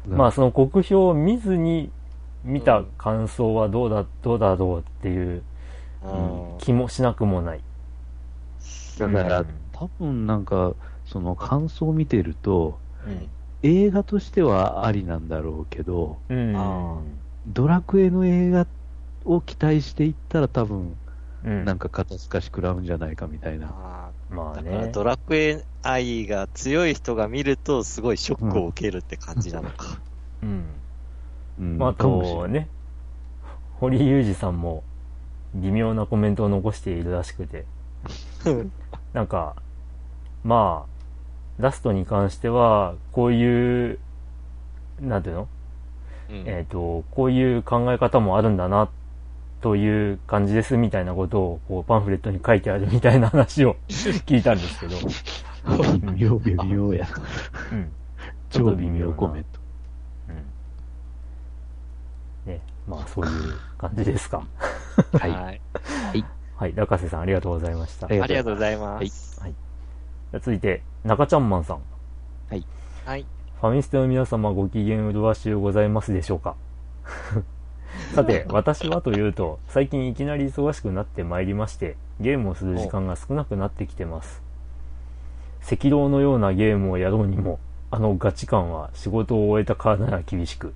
[0.07, 1.91] まあその国評を見ずに
[2.45, 5.43] 見た感想はどうだ、どうだろうっていう
[6.59, 7.61] 気もしなくもない。
[8.99, 10.75] だからうん、多分なんか、
[11.07, 13.29] その感想を見てると、うん。
[13.63, 16.57] 映画としてはありなんだろうけど、うん。
[16.57, 17.01] あ
[17.47, 18.67] ドラクエの映画
[19.25, 20.97] を期待していったら多分、
[21.45, 21.65] うん。
[21.65, 23.69] なんか肩透かし食らうんじゃないかみたいな。
[23.71, 24.93] あまあだからね。
[24.93, 29.99] ドラクエ愛が強い人が見るとすごいショックを受けるって感じなのか。
[30.43, 30.65] うん。
[31.59, 32.69] うんまあ、あとね、
[33.79, 34.83] 堀裕二さんも
[35.55, 37.67] 微妙なコメントを残しているらしくて、
[39.13, 39.57] なんか、
[40.43, 40.90] まあ、
[41.61, 43.99] ラストに関しては、こういう、
[45.01, 45.49] なんていうの？
[46.31, 46.45] うん。
[46.47, 48.89] えっ、と、こういう考え方もあるんだな、
[49.61, 54.97] という感じですみたいなことを、こう、パンフレットに書いてあるみたいな話を 聞いたんですけど、
[55.99, 57.07] 微妙、微妙や。
[57.73, 57.93] うん。
[58.49, 59.61] ちょっ超微と微妙コメント。
[62.47, 62.53] うん。
[62.53, 63.33] ね、まあ、そういう
[63.77, 64.43] 感じですか。
[65.19, 65.31] はい。
[65.31, 65.61] はい。
[66.57, 67.75] はい、中瀬さんありがとうござい。
[67.75, 68.07] ました。
[68.07, 68.77] ありがとうござい。
[68.77, 69.41] ます。
[69.43, 69.70] じゃあ
[70.33, 71.81] 続いて、中ちゃんマンさん。
[72.49, 72.65] はい。
[73.61, 76.55] ファミステの皆様ご機嫌うるわしゅうございますでしょうか？
[78.15, 84.43] さて、私はというと、最近いきなり忙しくなってまいりまして、ゲームをする時間が少なくなってきてます。
[85.71, 87.59] 赤道のようなゲームをやろうにも、
[87.91, 90.73] あのガチ感は仕事を終えたからなら厳しく、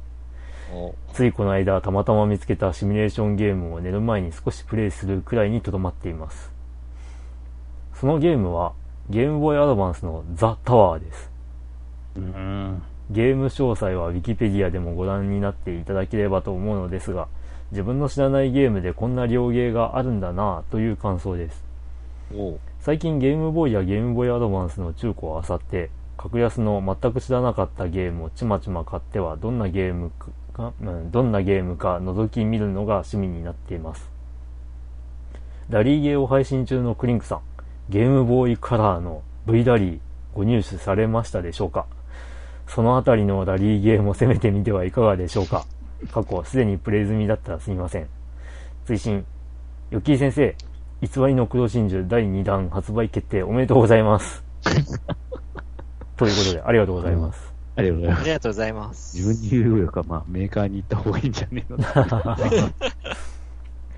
[0.73, 6.53] おついこの間たまたま見つけたシミュレーションゲームを寝る前に少しプレイするくらいにとどまっています。
[7.95, 8.73] そのゲームは、
[9.11, 11.31] ゲームボーイアドバンスのザ・タワーです。
[12.17, 12.83] うん。
[13.11, 17.29] ゲーム詳細は Wikipedia でもご覧になっていただければと思うのですが、
[17.71, 21.65] 自分の知らないゲームでこんな両ゲーがあるんだなぁという感想です。
[22.35, 30.11] お最近ゲームボーイやゲームボーイアドバンスの中古を漁って、格安の全く知らなかったゲームをちまちま買ってはどんなゲーム
[30.55, 34.11] か、うんどんなゲームか覗き見るのが趣味になっています。
[35.69, 37.41] ラリーゲーを配信中のクリンクさん、
[37.89, 39.99] ゲームボーイカラーの V ラリー
[40.35, 41.87] ご入手されましたでしょうか？
[42.67, 45.67] そのあたりのラリーゲーも攻めてみてはいかがでしょうか？
[46.13, 48.09] 過去すでにプレイ済みだったらすみません。
[48.87, 49.25] 追伸、
[49.91, 50.57] ヨッキー先生、
[51.03, 54.43] 偽りの黒真珠第2弾発売決定おめでとうございます。
[56.17, 57.53] ということで、ありがとうございます。
[57.77, 58.21] ありがとうございます。
[58.21, 59.17] ありがとうございます。
[59.17, 61.79] 自分に言うよりか、まあ、メーカーに行った方がいいんじゃねえの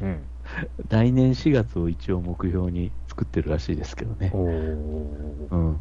[0.02, 0.18] うん。
[0.88, 4.32] 来年4月を一応目標に作ってるらしいですけどね。
[4.34, 5.80] うん。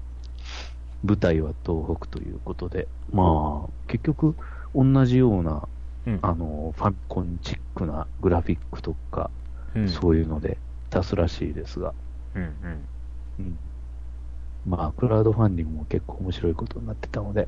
[1.03, 4.35] 舞台は東北ということで、まあ、結局、
[4.73, 5.67] 同じような、
[6.05, 6.19] うん。
[6.21, 9.31] あの、ファミコンチックなグラフィックとか、
[9.75, 9.88] うん。
[9.88, 10.59] そういうので
[10.89, 11.93] 出すらしいですが、
[12.33, 12.43] うん。
[12.43, 12.89] うん。
[13.39, 13.59] うん。
[14.65, 17.47] まあ、クラウドファンディングも結構面白いことになってたので、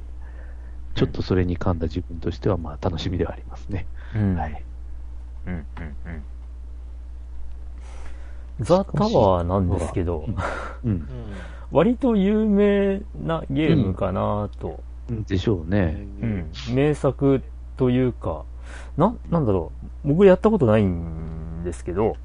[0.95, 3.87] ちょっとそれに噛んだ自分としては、まあ、楽しみではありますね。
[4.13, 4.35] うん。
[4.35, 4.65] はい。
[5.45, 5.67] うん。
[5.77, 5.97] うん。
[6.05, 6.27] うん。
[8.59, 10.25] ザ・タワーなんですけど、
[10.83, 10.93] うんう。
[10.95, 11.07] ん。
[11.71, 14.81] 割と有名なゲームかなと。
[15.27, 16.05] でしょうね。
[16.21, 16.51] うん。
[16.73, 17.41] 名作
[17.77, 18.43] というか、
[18.97, 19.71] な、なんだろ
[20.03, 20.09] う。
[20.09, 22.15] 僕やったことないんですけど、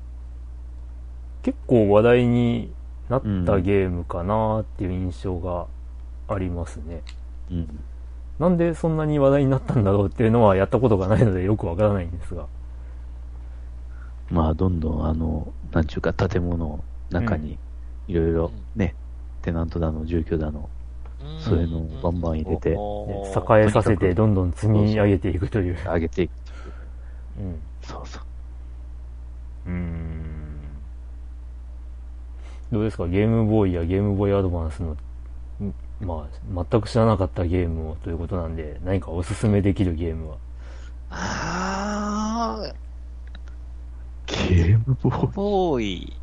[1.42, 2.73] 結構話題に
[3.09, 5.66] なったゲームかなっていう印象が
[6.29, 7.03] ありますね。
[7.51, 7.85] うん。
[8.38, 12.47] なんでそんなに話題になったんだろうっていうのはやったことがないのでよくわからないんですが。
[14.31, 17.58] まあ、どんどん、あの、なんちゅうか、建物の中に、
[18.08, 18.94] いろいろね、
[19.42, 20.68] テナントだの、住居だの、
[21.38, 25.76] そういうのをバンバン入れてね栄えさせてどんどん積み上げていくという。
[25.85, 26.32] 上げていく。
[27.38, 27.61] うん。
[27.82, 28.22] そうそう。
[29.66, 30.58] うーん。
[32.72, 33.06] どうですか？
[33.06, 34.96] ゲームボーイやゲームボーイアドバンスの、ん
[36.00, 40.37] まあ、全く知らなかったゲームをということなんで、何かおすすめできるゲームは？
[41.11, 42.74] あー、
[44.33, 45.33] ゲームボーイ。
[45.35, 46.21] ボーイ、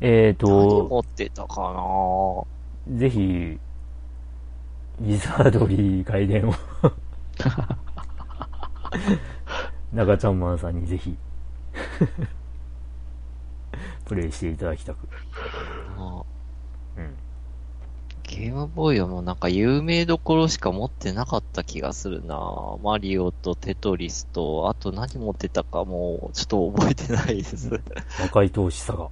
[0.00, 2.98] えー何持と、ってたかな？
[2.98, 3.58] ぜひ、
[5.00, 6.54] ウィザードリー外伝を
[9.92, 11.16] 中ちゃんマンさんにぜひ、
[14.04, 15.08] プレイしていただきたく。
[15.96, 16.31] あうん。
[18.34, 22.38] ゲームボーイはもうなんか有名どころしか持ってなかった気がするな
[22.82, 27.82] マリオとテトリスと、あと何持ってたかもうちょっと覚えてないです。
[28.18, 29.10] 魔界投資サガ、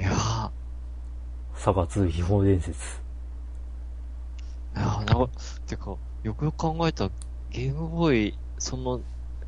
[0.00, 0.50] いやー、
[1.54, 2.78] サガ2秘宝伝説。
[4.74, 5.28] いやーなんか、
[5.66, 7.10] てか、よくよく考えたら
[7.50, 9.02] ゲームボーイ、その、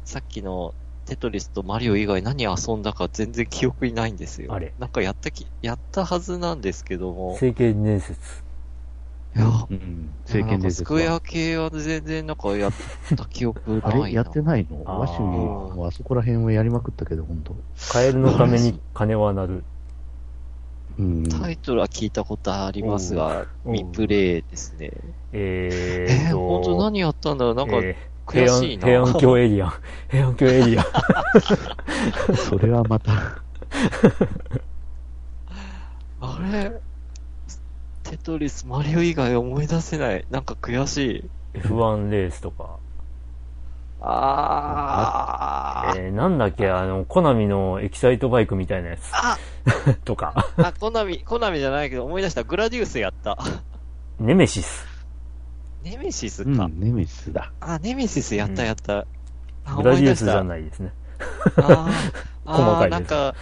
[0.04, 4.52] さっきのテトリスとマリオ以外何遊んだか全然記憶にないんですよ。
[4.52, 4.72] あれ？
[4.78, 7.36] なんかやったき、やったはずなんですけども。
[7.38, 8.44] 聖剣伝説。
[9.34, 10.10] いや、うん。
[10.24, 10.86] 聖剣伝説は。
[10.86, 12.72] スクエア系は全然なんかやっ
[13.16, 13.88] た記憶ないな。
[13.88, 14.12] あれ？
[14.12, 14.84] やってないの？
[14.84, 17.56] ワシュもあそこら辺をやりまくったけど、ほんと。
[17.90, 19.64] カエルのために金は鳴る。
[20.98, 21.28] うん。
[21.28, 24.92] タイトルは聞いたことありますが、未プレイですね。
[25.32, 27.54] ええー、ーと、本当何やったんだろう？
[27.54, 28.86] なんか、えー平安、悔しいな。
[28.86, 29.72] 平安京エリアン。
[30.10, 30.84] 平安京エリアン。
[32.36, 33.12] それはまた、
[36.20, 36.72] あれ？
[38.04, 40.26] テトリス、マリオ以外思い出せない。
[40.30, 41.58] なんか悔しい。
[41.60, 42.76] F1 レースとか。
[44.00, 46.06] あー。
[46.06, 49.10] えー、なんだっけ、あの、コナミのエキサイトバイクみたいなやつ。
[49.14, 49.38] あ
[50.04, 50.34] とか。
[50.56, 52.42] あ、コナミ、コナミじゃないけど思い出した。
[52.42, 53.38] グラデュースやった。
[54.20, 54.91] ネメシス。
[55.82, 56.64] ネメシスか。
[56.64, 57.52] うん、ネメシスだ。
[57.60, 59.06] あ、ネメシスやったやった。
[59.64, 60.44] あグラデュースじゃい。
[60.44, 60.92] ないですね。
[61.56, 62.12] あ
[62.44, 63.34] 細かいですなんか、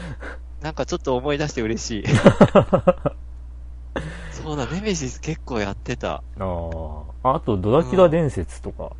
[0.60, 2.04] なんかちょっと思い出して嬉しい。
[4.30, 6.22] そうだ、ネメシス結構やってた。
[6.38, 8.92] あーあと、ドラキュラ伝説とか、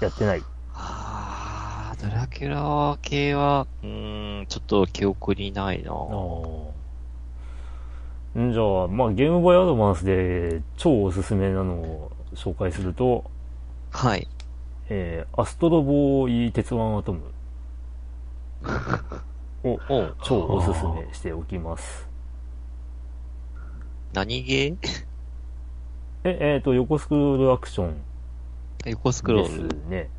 [0.00, 0.46] やってない？
[0.74, 6.72] あー、ドラキュラ系は、うーん、ちょっと記憶にないなああ。
[8.38, 13.30] んじゃあ、まあ、ゲームボーイアドバンスで超おすすめなのを紹介すると、
[13.90, 14.28] はい。
[14.88, 17.20] えー、アストロボーイ鉄腕アトム
[19.64, 19.78] を
[20.22, 22.08] 超おすすめしておきます。
[24.12, 24.76] 何ゲー
[26.24, 27.96] え、えっ、と、横スクロールアクション
[28.86, 29.88] 横スクロですール。
[29.88, 30.10] ね。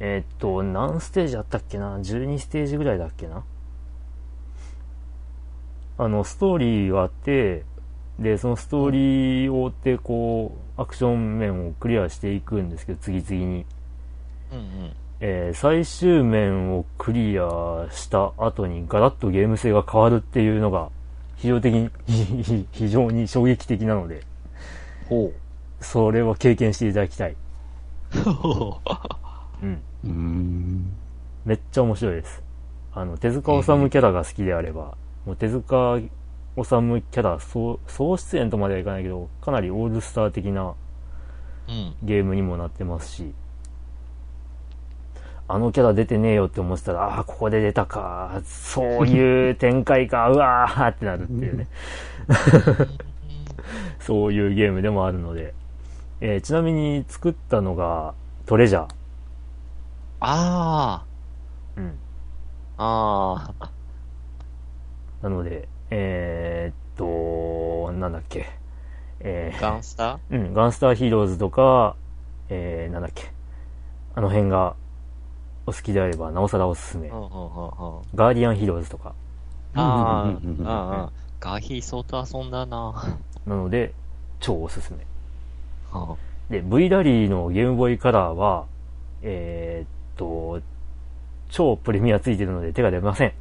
[0.00, 3.44] えっ、と、何ステージあったっけな ?12 ステージぐらいだっけな？
[5.98, 7.64] あの、ストーリーがあって、
[8.18, 13.66] で、そのストーリーを追って、こう、アクション面をクリアしていくんですけど、次々に。
[14.52, 14.92] うんうん。
[15.20, 20.90] えー最終面をクリアした後にガラッとゲーム性が変わるっていうのが
[21.36, 24.22] 非常的に、ひ 非常に衝撃的なので、
[25.08, 25.32] ほ
[25.80, 27.36] それは経験していただきたい。
[30.04, 30.08] う。
[30.08, 30.92] ん。
[31.44, 32.42] めっちゃ面白いです。
[32.94, 34.94] あの、手塚治虫キャラが好きであれば、
[35.26, 35.98] もう手塚
[36.64, 40.74] 治虫キャラ総総出演とまではいかないけど、かなりオールスター的な
[41.68, 41.94] うん。
[42.02, 43.34] ゲームにもなってますし、
[45.50, 51.66] あのキャラ出てねえよって思ってたら、ああー、ここで出たか、そういう展開か、うわーってなるっていうね、
[54.00, 55.54] そういうゲームでもあるので、
[56.20, 58.14] えーちなみに作ったのが
[58.46, 58.88] トレジャー。
[60.20, 61.04] あ
[61.76, 61.98] うん。
[62.76, 63.70] あ、ああ、
[65.22, 68.46] なので、えーっと、なんだっけ、
[69.20, 71.96] えーガンスタうん、ガンスターヒーローズとか、
[72.48, 73.32] えー、なんだっけ、
[74.14, 74.74] あの辺が
[75.66, 77.08] お好きであれば、なおさらおすすめ。
[77.08, 79.14] ガーディアンヒーローズとか。
[79.74, 79.82] あ
[80.64, 81.10] あ、ああ、
[81.40, 83.16] ガーヒー相当遊んだな。
[83.46, 83.92] なので、
[84.40, 85.06] 超おすすめ。
[85.90, 86.16] は
[86.50, 88.66] で、V ラリーのゲームボーイカラーは、
[89.22, 90.60] えーっと、
[91.50, 93.32] 超プレミアついてるので手が出ません。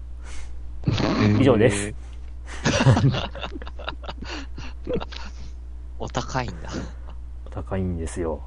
[1.40, 2.07] 以上です。
[6.00, 6.70] お高いんだ。
[7.52, 8.42] 高いんですよ。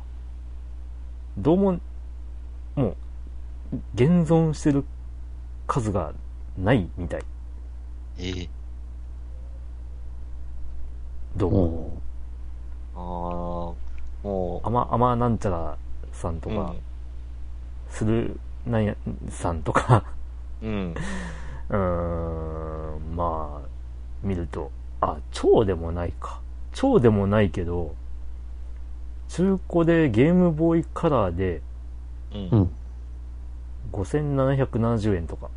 [1.38, 1.80] どうも、
[2.76, 2.96] もう、
[3.94, 4.84] 現存してる
[5.66, 6.12] 数が
[6.58, 7.22] ないみたい。
[8.18, 8.48] ええ
[11.36, 12.00] どうも。
[12.94, 12.96] おあ
[14.24, 15.78] あ、もアマ、アマなんちゃら
[16.12, 16.74] さんとう、か、
[17.88, 18.96] するなんや
[19.28, 20.04] さんとか、
[20.62, 20.94] うん。
[21.70, 23.68] うーん、まあ、
[24.22, 26.40] 見ると、あ、超でもないか。
[26.72, 27.94] 超でもないけど、
[29.28, 31.62] 中古でゲームボーイカラーで
[32.34, 32.48] うん。
[32.50, 32.56] う。
[32.62, 32.70] ん。
[33.92, 35.48] 5770円とか。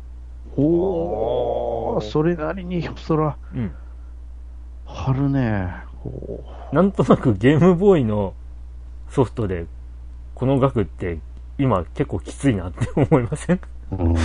[0.56, 3.72] おー、それなりに、そら、うん。
[4.86, 5.72] 張るね。
[6.04, 6.40] お
[6.74, 8.34] なんとなくゲームボーイの
[9.08, 9.66] ソフトで、
[10.34, 11.18] この額って
[11.58, 13.60] 今結構きついなって思いませんー
[13.92, 14.16] うん？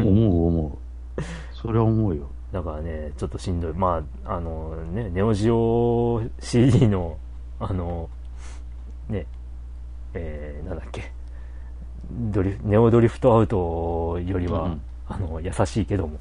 [0.00, 0.78] うん思う思
[1.18, 1.22] う。
[1.52, 2.28] それは思うよ。
[2.52, 3.72] だからね、ちょっとしんどい。
[3.74, 7.16] まあ、あのね、ネオジオ CD の、
[7.58, 8.08] あの、
[9.08, 9.26] ね、
[10.14, 11.12] えー、なんだっけ、
[12.10, 16.18] ドリフ、ネオドリフトアウトよりは、うんあの、優しいけども。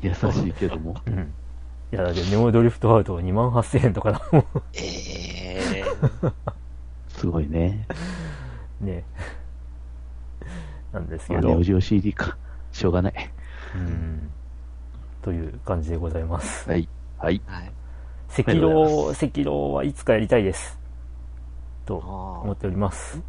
[0.00, 0.96] 優しいけども？
[1.06, 1.32] うん。
[1.92, 4.44] いや、だってネオドリフトアウト2万8000円とかだも
[4.74, 6.32] ええー。
[7.08, 7.86] すごいね。
[8.82, 8.86] ん。
[8.86, 9.04] ね。
[10.92, 11.54] なんですまあ、けど。
[11.54, 12.36] ネオジオ CD か。
[12.72, 13.30] しょうがない。
[13.74, 14.30] うん。
[15.26, 16.70] という感じでございます。
[16.70, 16.88] はい。
[17.18, 17.42] はい。
[17.46, 17.72] はい。
[18.38, 20.78] 赤狼、赤狼はいつかやりたいです。
[21.84, 23.20] とあ思っております。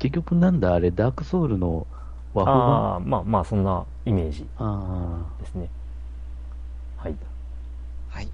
[0.00, 1.86] 結局なんだあれ、ダークソウルの
[2.32, 2.96] 和風あ版？
[2.96, 5.68] あ、まあまあ、そんなイメージあですね。
[6.96, 7.14] はい。
[8.08, 8.28] はい。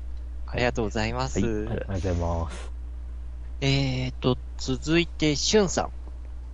[0.46, 1.40] ありがとうございます。
[1.40, 2.70] はいはい、ありがとうございます。
[3.60, 5.82] えーと、続いて、しゅんさ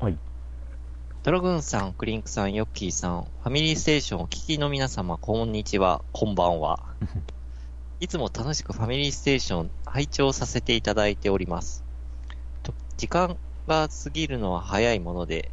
[0.01, 0.03] ん。
[0.03, 0.19] はい。
[1.27, 6.79] ドラグーンさん、クリンクさん、ヨッキーさん、ファミリーステーションお聞きの皆様、こんにちは、こんばんは。
[7.99, 11.83] いつも楽しくファミリーステーション拝聴させていただいております。
[12.63, 15.51] と時間が過ぎるのは早いもので、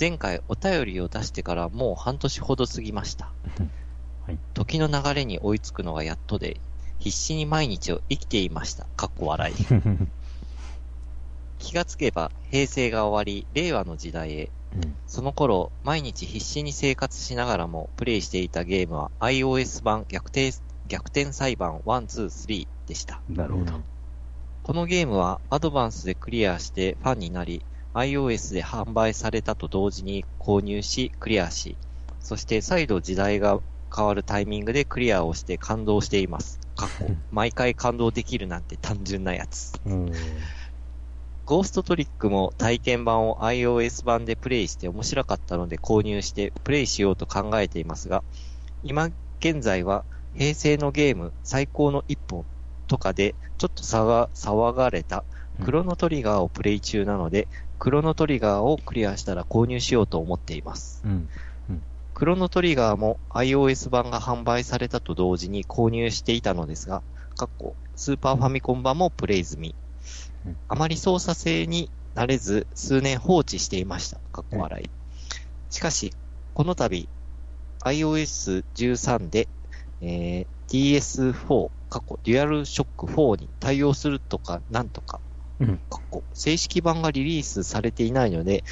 [0.00, 3.30] 前回お便りを出してからもう半年ほど過ぎました。
[4.24, 6.62] はい時の流れに追いつくのがやっとで、
[6.98, 8.86] 必死に毎日を生きていました。
[8.96, 9.54] かっこ笑い。
[11.60, 14.50] 気がつけば平成が終わり、令和の時代へ。
[14.76, 20.52] うんその頃、毎日必死に生活しながらもプレイしていたゲームは iOS 版逆転
[20.86, 23.16] 逆転裁判1、2、3でした。
[23.16, 23.72] あ、なるほど。
[24.62, 27.64] このゲームはアドバンスでクリアしてファンになり、
[27.94, 31.76] iOS で販売されたと同時に購入し、クリアし、
[32.20, 33.60] そして再度時代が
[33.94, 36.60] 変わるタイミングでクリアをして感動しています。
[37.30, 39.72] 毎回感動できるなんて単純なやつ。
[41.50, 41.56] うん。
[41.56, 48.22] ゴーストトリックも体験版を iOS 版でプレイして面白かったので購入してプレイしようと考えていますが、
[48.82, 52.46] 今現在は平成のゲーム最高の一本
[52.86, 55.24] とかでちょっと騒が騒がれた
[55.64, 57.48] クロノトリガーをプレイ中なので、
[57.78, 61.02] クロノトリガーをクリアしたら購入しようと思っています。
[61.04, 61.28] うん。
[62.14, 67.02] クロノトリガーも iOS 版が販売されたと同時に購入していたのですが、
[67.96, 69.89] スーパーファミコン版もプレイ済みうん。
[70.68, 74.18] あまり操作性に慣れず数年放置していました。
[74.32, 74.90] かっこ笑い。
[75.70, 76.12] しかし、
[76.54, 77.08] この度
[77.84, 79.48] iOS13 で、
[80.00, 85.20] えー DS4、過去デュアルショック4に対応するとかなんとか、
[85.58, 85.78] うん。
[85.90, 88.62] かっこ正式版がリリースされていないので、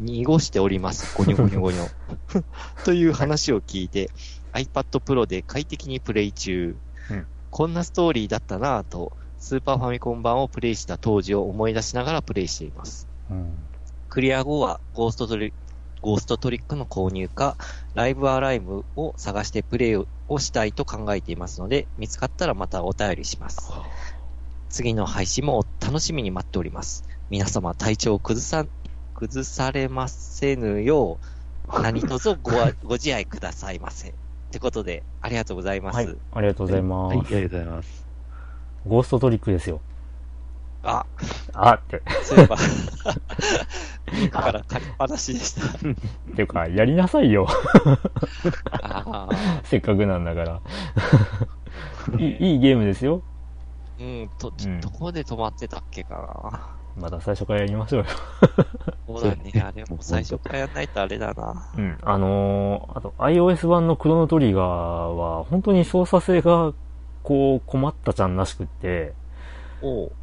[0.00, 1.14] 濁しております。
[1.16, 2.44] ゴニョゴニョゴニョ。
[2.84, 4.10] という話を聞いて、
[4.54, 6.76] iPad Pro で快適にプレイ中。
[7.10, 9.12] うんこんなストーリーだったなぁと、
[9.44, 13.06] スーパーファミコン版をプレイした当時を思い出しながらプレイしています。
[13.30, 13.52] うん。
[14.08, 15.52] クリア後はゴーストトリ
[16.00, 17.58] ゴーストトリックの購入か、
[17.92, 20.06] ライブアライブを探してプレイを
[20.38, 23.70] したいと考えていますので、見つかったらまたお便りします。
[24.70, 27.04] 次の配信も楽しみに待っております。
[27.28, 28.66] 皆様体調を崩さ、
[29.14, 31.18] 崩されませぬよ
[31.68, 34.08] う、何卒ごあご自愛くださいませ。
[34.08, 34.12] っ
[34.52, 35.96] てことで、ありがとうございます。
[35.96, 36.16] はい。
[36.32, 37.14] ありがとうございます。
[37.18, 38.03] はい、ありがとうございます。
[38.86, 39.80] ゴーストトリックですよ。
[40.82, 41.06] あ、
[41.54, 42.02] あって。
[42.22, 42.56] そういえば、
[44.12, 45.66] リンクから借りっぱなしでした。
[45.66, 45.80] っ
[46.36, 47.46] ていうか、やりなさいよ。
[48.82, 49.28] あ
[49.64, 50.60] せっかくなんだから。
[52.18, 53.22] いい、いいゲームですよ。
[53.98, 58.06] ーうん、と、うんどこで止まってたっけかまた最初からやりましょうよ。
[58.06, 59.18] な。
[59.18, 59.52] そうだね。
[59.64, 61.66] あれも最初からやんないとあれだな。
[61.76, 61.98] うん。
[62.02, 66.72] あのーあと iOS 版のクロノトリガーは、本当に操作性が、
[67.24, 69.12] こう、困ったちゃんらしくって。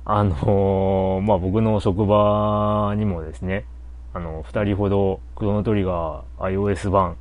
[0.06, 3.66] あのーまあ、僕の職場にもですね、
[4.14, 7.18] あの、二人ほどクロノトリガー iOS 版、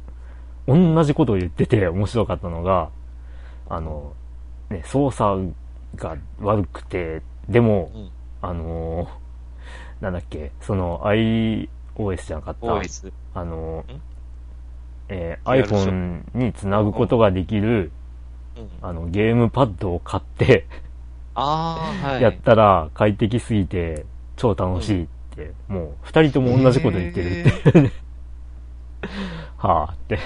[0.69, 2.91] 同じことを言ってて面白かったのが、
[3.69, 4.15] あの、
[4.71, 5.53] ね、操作
[5.97, 8.11] が悪くて、でも、うん。
[8.43, 9.09] あのー
[10.01, 11.69] なんだっけ、その iOS
[12.27, 13.13] じゃなかった、OS。
[13.35, 14.01] あのん？
[15.11, 17.93] えー iPhone につなぐことができる、うん。
[18.83, 20.67] あの、ゲームパッドを買って、
[21.35, 22.23] ああ、はい。
[22.23, 24.05] やったら快適すぎて、
[24.37, 25.07] 超楽しいっ
[25.37, 27.93] て、もう二人とも同じこと言ってるっていうね。
[29.57, 30.19] はあって。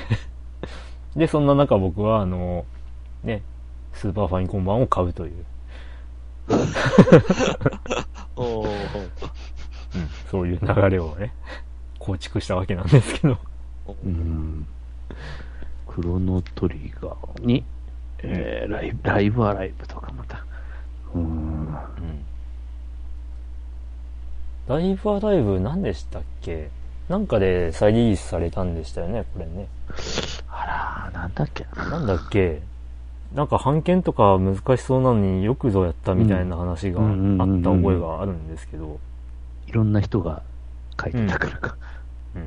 [1.17, 2.65] で、そんな中僕は、あの、
[3.23, 3.43] ね、
[3.93, 5.45] スーパーファミコン版を買うという、
[8.37, 11.33] おーうん、そういう流れをね、
[11.99, 13.39] 構築したわけなんですけど。
[14.05, 14.67] うん。
[15.87, 17.65] クロノトリガーに、
[18.27, 20.45] えー、ライブ、ライブアライブとかまた。
[21.15, 21.23] うん。
[21.23, 21.77] うん。
[24.67, 26.71] ライブアライブ何でしたっけ？
[27.09, 29.69] なんかで再リリースされたんでしたよね、これね。
[30.49, 31.67] あら、なんだっけ？
[31.77, 31.91] な。
[31.91, 32.63] なんだっけ？
[33.35, 39.01] なんか版権とか難しそうなのによくぞやったみたいな話があうんうんった覚えがあるんですけど、
[39.67, 40.43] いろんな人が
[41.03, 41.77] 書いてたからか。
[42.37, 42.47] うん。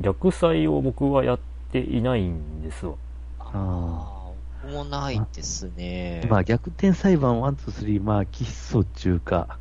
[0.00, 1.38] 逆祭を僕はやっ
[1.72, 2.96] ていないんですわ。
[3.52, 4.32] あ
[4.62, 6.22] あもないですね。
[6.24, 6.26] あ。
[6.28, 9.60] まあ、逆転裁判1、2、3、まあ、基礎中か。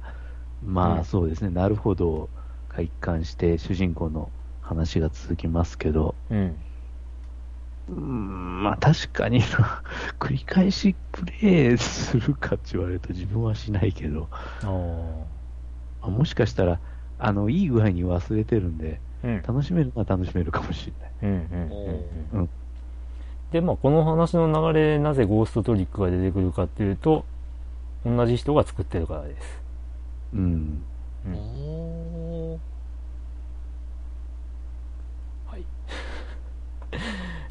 [0.62, 1.50] まうんあ、そうですね。
[1.50, 2.30] なるほど。
[2.70, 4.32] が一貫して主人公の
[4.62, 6.16] 話が続きますけど。
[6.30, 6.66] うん。
[7.88, 9.84] うーん、まあ確かにな、
[10.20, 14.30] 繰り返しプレイするかって言われると自分はしないけど、
[16.02, 16.82] あもしかしたら、
[17.18, 19.42] あの、いい具合に忘れてるんで、うん。
[19.44, 21.14] 楽しめるのは楽しめるかもしれない。
[21.22, 21.86] うんうんうんお
[22.34, 22.50] うんうん
[23.52, 27.26] で、まあ、この話の流れ、なぜゴーストトリックが出てくるかっていうと、
[28.06, 29.62] 同じ人が作ってるからです。
[30.34, 30.84] うん。
[31.26, 32.76] うんおー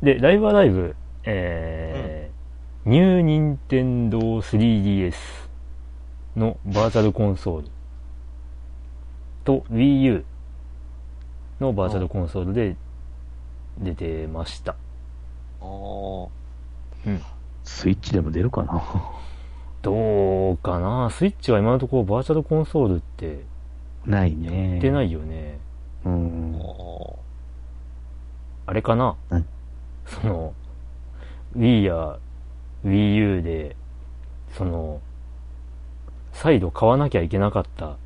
[0.04, 5.14] で、ライブアライブ、えー、ニューニンテンドー 3DS
[6.36, 7.68] のバーチャルコンソール
[9.44, 10.24] と Wii U
[11.58, 12.76] のバーチャルコンソールで
[13.78, 14.76] 出てました。
[17.06, 17.22] うん。
[17.64, 18.82] スイッチでも出るかな？
[19.82, 21.10] どうかな？
[21.10, 23.44] スイッチは今のところバーチャルコンソールって
[24.06, 24.78] ないね。。
[24.80, 25.58] 出ないいよね。
[26.04, 26.54] うん。
[26.56, 27.18] お
[28.66, 29.16] あれかな？
[29.30, 29.46] うん
[30.06, 30.52] その、
[31.56, 32.18] Wii や
[32.84, 33.74] Wii U で、
[34.52, 35.00] その、
[36.32, 37.96] 再度買わなきゃいけなかった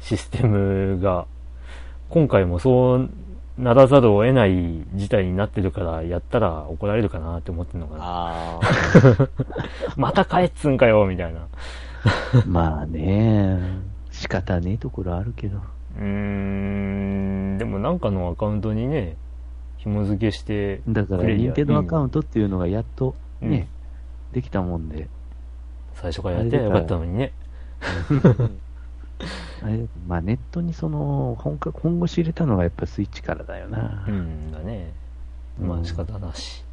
[0.00, 1.26] システムが、
[2.08, 3.10] 今回もそう
[3.58, 8.60] ならざるを得ない事態になってるから、やったら怒られるかなって思ってんのかな。
[9.96, 11.40] また帰っつんかよみたいな。
[12.46, 13.58] まあね、
[14.10, 15.58] 仕方ねえところあるけど。
[15.98, 19.16] うーん、でもなんかのアカウントにね、
[19.78, 23.78] 紐付けして、だから、くれりゃニンテンドーアカウントっていうのがやっとね、うん
[24.32, 25.08] できたもんで、
[25.94, 27.32] 最初からやってよかったのにね。
[29.62, 34.04] あれまあネットにその、本格、本腰入れたのがやっぱスイッチからだよな。
[34.06, 34.92] うんだね。
[35.58, 36.64] まうんあ仕方なし。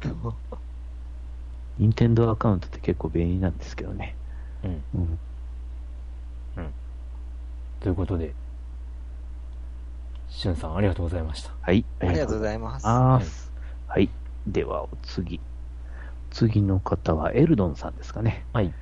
[1.78, 4.16] ニンテンドーアカウントって結構便利なんですけどね。
[4.64, 4.84] うん。
[4.98, 6.74] うん。
[7.80, 8.34] ということで、
[10.28, 11.52] しゅんさんありがとうございました。
[11.60, 11.84] はい。
[12.00, 12.86] ありがとうごいざいます。
[12.86, 13.52] ます。
[13.86, 14.10] はい。
[14.46, 15.40] では、お次。
[16.30, 18.44] 次の方はエルドンさんですかね。
[18.52, 18.74] はい。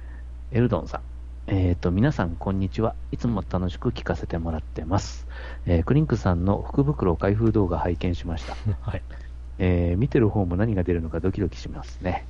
[0.51, 1.03] エルドンさん。
[1.47, 2.97] えっ、と、皆さん、こんにちは。
[3.11, 5.27] いつも楽しく聞かせてもらってます。
[5.67, 8.57] えークリンクさんの福袋開封動画拝見しました。
[8.81, 9.03] はい。
[9.59, 12.27] えー見てる方も何が出るのかドキドキしますね。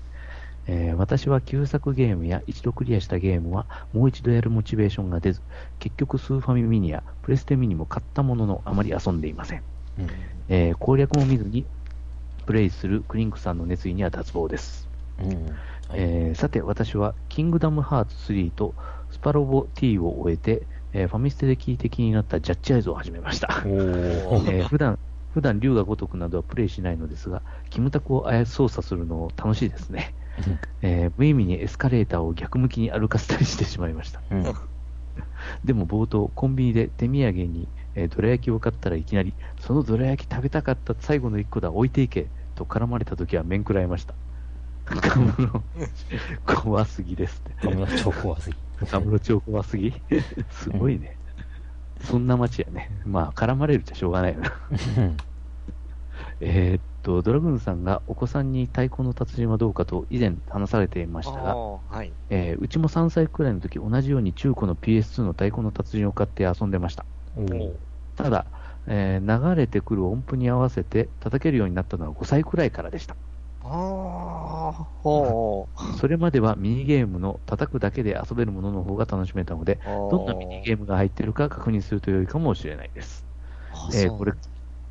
[0.66, 5.42] えー私は旧作ゲームや一度クリアしたゲームはもう一度やるモチベーションが出ず、
[5.78, 9.62] 結局スーファミミニやプレステミニも買ったもののあまり遊んでいません。
[9.96, 10.08] うん。
[10.48, 11.66] えー攻略も見ずに
[12.46, 14.88] プレイするクリンクさんの熱意には脱帽です。
[15.18, 15.26] うん。
[15.26, 15.34] はい
[15.92, 18.93] えーさて、私は、キングダムハーツ3とス
[19.25, 23.49] パロボ T を終えて、えーファミステで聞いて気になったジャッジアイズを始めました。
[23.64, 24.45] おー。
[24.53, 24.99] えー普段、
[25.33, 30.14] 普段竜が如くなどはプレイしないのですが、キムタクを操操作するの楽しいですね。
[30.83, 34.20] えー無意味にエスカレーターを逆向きに歩かせたりしてしまいました。
[34.31, 34.45] うん。
[35.64, 44.14] でも冒頭、コンビニで手土産に、えーどら焼きを買ったらいきなり、そのどら焼き食べたかった最後の一個だ、置いていけ、と絡まれた時は面食らいました。
[46.45, 47.97] 怖すぎですって。
[48.03, 48.57] 超怖すぎ。
[48.91, 49.93] カムロ超怖すぎ？
[50.51, 51.16] すごいね。
[52.01, 52.91] そんな街やね。
[53.05, 54.53] まあ、絡まれるっちゃしょうがないよな。
[54.70, 55.16] う ん
[56.41, 61.55] えーっと、ドラグーンさんがお子さんに太鼓の達人はどうかと以前話されていましたが、
[61.89, 62.12] はい。
[62.31, 67.05] えーうちも3歳くらいの時同じように中古の PS2 の太鼓の達人を買って遊んでました。
[68.16, 68.47] ただ、
[68.87, 73.16] えー流れてくる音符に合わせて叩けるようになったのは5歳くらいからでした。
[73.64, 75.94] ああ、ほう。
[75.94, 83.26] それまではミニゲームの叩くだけで遊べるものの方が楽しめたので、どどんなミニゲームが入っているか確認すると良いかもしれないです。
[83.70, 84.34] あえーこれ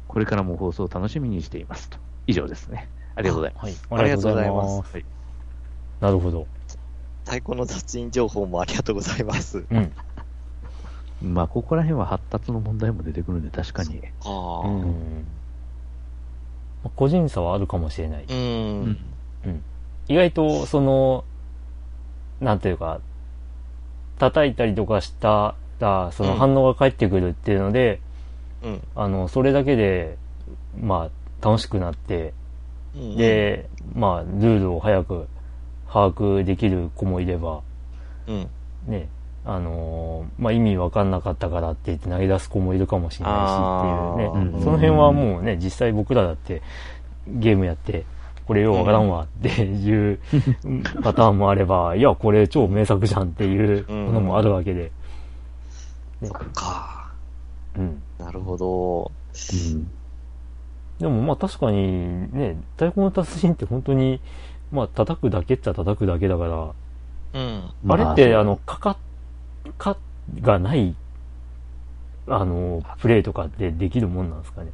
[0.07, 1.99] これからも放送を楽しみにしていますと。
[2.27, 2.91] 以上ですね。
[3.15, 3.65] ありがとうございます。
[3.65, 3.81] はい。
[3.95, 4.83] ありがとうございます。
[4.93, 5.07] はい
[5.99, 6.49] なるほど。
[7.25, 9.67] 太鼓の雑印情報もありがとうございます。
[9.69, 9.95] うん。
[11.19, 14.01] まあ、ここら辺は発達の問題も出てくるんで、確かに。
[14.19, 14.63] ああ。
[14.63, 15.42] うん。
[16.83, 18.25] まあ個人差はあるかもしれない。
[18.27, 18.97] うん。
[20.07, 21.23] 意外と、その、
[22.41, 22.99] なんていうか、
[24.19, 28.01] 叩いたりとかしたら、そのうん反応が返ってくるっていうので、
[28.63, 28.81] うん。
[28.95, 30.17] あの、それだけで、
[30.79, 31.09] ま
[31.41, 32.33] あ、楽しくなって、
[32.95, 35.27] うん、で、まあ、ルールを早く
[35.87, 37.61] 把握できる子もいれば、
[38.27, 38.49] うん。
[38.87, 39.09] ね、
[39.45, 43.61] あのーまあ、意味わかんなかったからって言って投げ出す子もいるかもしれないしっていう
[44.29, 46.61] あーね、その辺はもうね、実際僕らだって
[47.27, 48.05] ゲームやって、
[48.47, 50.19] これようわからんわって いう
[51.01, 54.91] パターンもあれば、いや、これ超名作じゃんっていうものもあるわけで、
[56.21, 57.11] ねそっか。
[57.77, 58.01] うん。
[58.17, 59.11] なるほど。
[59.73, 59.91] うん。
[60.99, 64.21] でもまあ確かにね、太鼓の達人って本当に、
[64.71, 66.73] まあ叩くだけっちゃ叩くだけだか
[67.33, 67.63] ら、うん。
[67.83, 68.97] まあれって、あの、かか、
[69.77, 69.97] か
[70.41, 70.95] がない、
[72.27, 74.71] あの、プレイとかってできるもんなんですかね。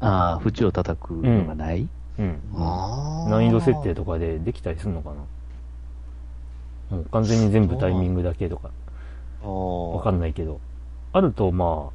[0.00, 1.88] ああ、縁を叩くのがない、
[2.18, 2.40] うん。
[2.54, 3.30] ああ。
[3.30, 6.96] 難易度設定とかでできたりするのかな。
[6.96, 8.70] もう完全に全部タイミングだけとか、
[9.42, 10.60] わわかんないけど。
[11.12, 11.90] あると、ま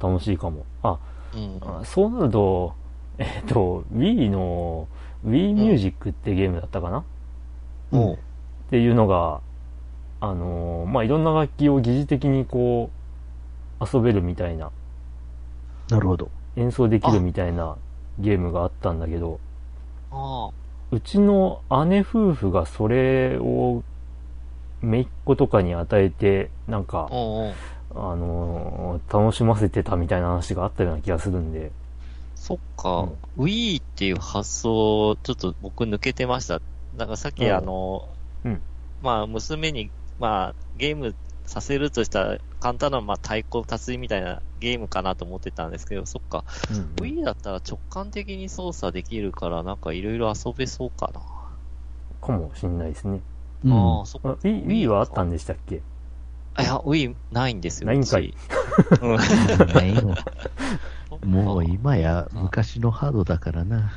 [0.00, 0.64] あ、楽しいかも。
[0.82, 0.98] あ、
[1.34, 1.58] うん。
[1.62, 2.74] あそうなると、
[3.18, 4.88] えっ、と、Wii の
[5.26, 7.04] Wii Music ってゲームだったかな、
[7.92, 8.18] おうっ
[8.70, 9.40] ていうのが、
[10.20, 12.90] あのーまあ、いろんな楽器を疑似的にこ
[13.80, 14.70] う、遊べるみたいな、
[15.88, 16.30] なるほど。
[16.56, 17.76] 演奏できるみたいな
[18.18, 19.38] ゲームがあったんだけど、
[20.10, 20.50] あ
[20.90, 23.82] うちの姉夫婦がそれを、
[24.82, 26.84] 姪っ子とかに与えて、なんあ。
[26.84, 27.54] か、おうおう
[27.94, 31.70] あのー楽しませてたみたいな話があったような気がするんで、
[32.34, 33.08] そっか。
[33.38, 36.60] Wii っていう発想、ちょっと僕抜けてました。
[36.96, 38.08] なんかさっきうんあの、
[38.44, 38.60] うん
[39.02, 41.14] まあ娘に、まあゲーム
[41.46, 46.44] させるとしたら簡単な、まあ太鼓達人みたいなゲームかなと思ってたんですけど、そっか。
[46.70, 51.20] うん Wii だったら直感的に操作できるから、なんかいろいろ遊べそうかな。
[52.20, 53.20] かもしんないですね。
[53.64, 54.38] うんああ、そっあか。
[54.42, 55.80] Wii, Wii はあったんでしたっけ？
[56.54, 57.86] あいや、Wii ないんですよ。
[57.86, 58.34] ないんかい。
[59.74, 60.14] ないよ
[61.24, 63.92] もう今や昔のハードだからな。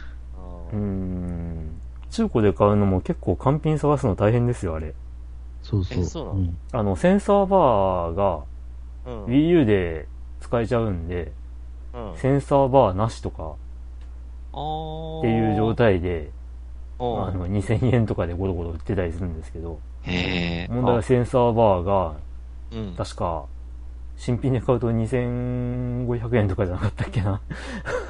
[0.72, 1.82] うーん。
[2.10, 4.94] 中古で買うのも結構完品探すの大変ですよ、あれ。
[5.64, 6.00] そうそう。
[6.02, 6.40] えそうなの？
[6.40, 8.44] んあの、センサーバーが
[9.06, 9.26] うん。
[9.26, 10.08] Wii U で
[10.40, 11.32] 使えちゃうんで、
[11.94, 12.18] うん。
[12.18, 16.32] センサーバーなしとかっていう状態で、
[17.00, 19.80] うんあの、2000円とかでゴロゴロ売ってたりするんですけど。
[20.06, 22.16] 問題はセンサーバーが、あ
[22.74, 22.96] うん。
[22.96, 23.46] 確か、
[24.18, 27.42] 新品で買うと2500円とかじゃなかったっけな。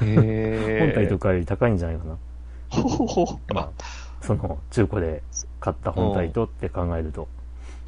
[0.02, 2.16] へ 本体とかより高いんじゃないかな。
[2.68, 3.38] ほほほ。
[3.54, 3.70] まあ、
[4.20, 5.22] その、中古で
[5.60, 7.28] 買った本体とって考えると。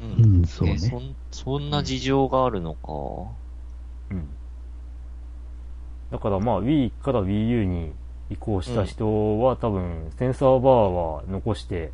[0.01, 1.15] ううんそうねえそん。
[1.31, 2.91] そんな事情があるのか？
[4.11, 4.27] うん。
[6.11, 7.91] だからまあ Wii から Wii U に
[8.29, 11.91] 移行した人は多分センサーバーは残して、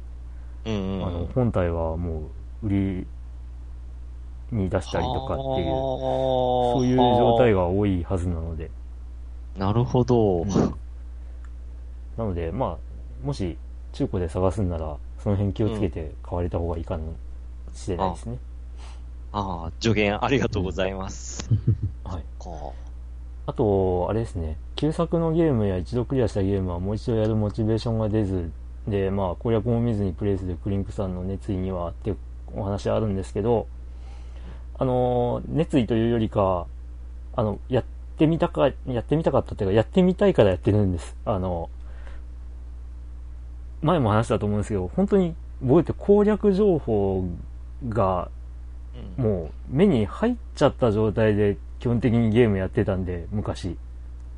[0.66, 1.06] うんうん。
[1.06, 2.30] あの本体はも
[2.64, 3.08] う売り
[4.52, 8.70] に出したりとかっていう、そそういう状態が多いはずなので。
[9.58, 10.46] なるほど。
[12.18, 12.78] なのでま
[13.24, 13.58] あ、もし
[13.94, 17.14] 中古で探すんなら、その辺気をつけて買われた方がいいかも
[17.74, 18.38] しれないですね。
[19.34, 21.50] ああ、助言ありがとうございます。
[22.04, 22.24] はい。
[22.40, 22.50] か。
[23.46, 28.52] あと、あれですね、旧作のゲームや一度クリアしたゲームはもう一度やるモチベーションが出ず、
[28.88, 32.14] で、まあ、攻略も見ずにプレイするクリンクさんの熱意にはって
[32.56, 33.68] お話あるんですけど、
[34.78, 36.68] あの、熱意というよりか、
[37.36, 37.84] あの、やっ
[38.18, 41.16] てみたか、やってみたかったっていうか、やってみたいからやってるんです。
[41.26, 41.70] あの、
[43.82, 47.26] 前も話したと思うんですけど、本当に僕って攻略情報
[47.90, 48.30] が
[49.18, 53.76] うんもう目に入っちゃった状態で基本的にゲームやってたんで、昔。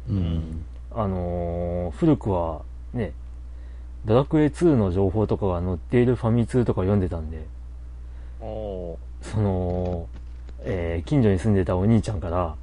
[0.10, 0.64] うん。
[0.92, 2.62] あのー古くは
[2.94, 3.12] ね、
[4.06, 7.46] ドラクエ2の情報とかが載っているファミ通とか読んでたんで、
[8.40, 8.98] そ
[9.36, 10.08] の、
[10.62, 12.56] えー近所に住んでたお兄ちゃんから、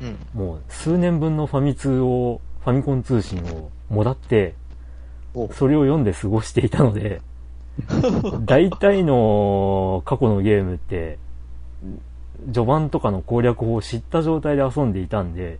[0.00, 0.16] うん。
[0.34, 4.54] もう数年分のファミ通を、ファミコン通信をもらって、
[5.34, 7.20] おそれを読んで過ごしていたので、
[8.44, 11.18] 大体の過去のゲームって、
[12.46, 15.58] 序盤とかの攻略法を知った状態で遊んでいたんで、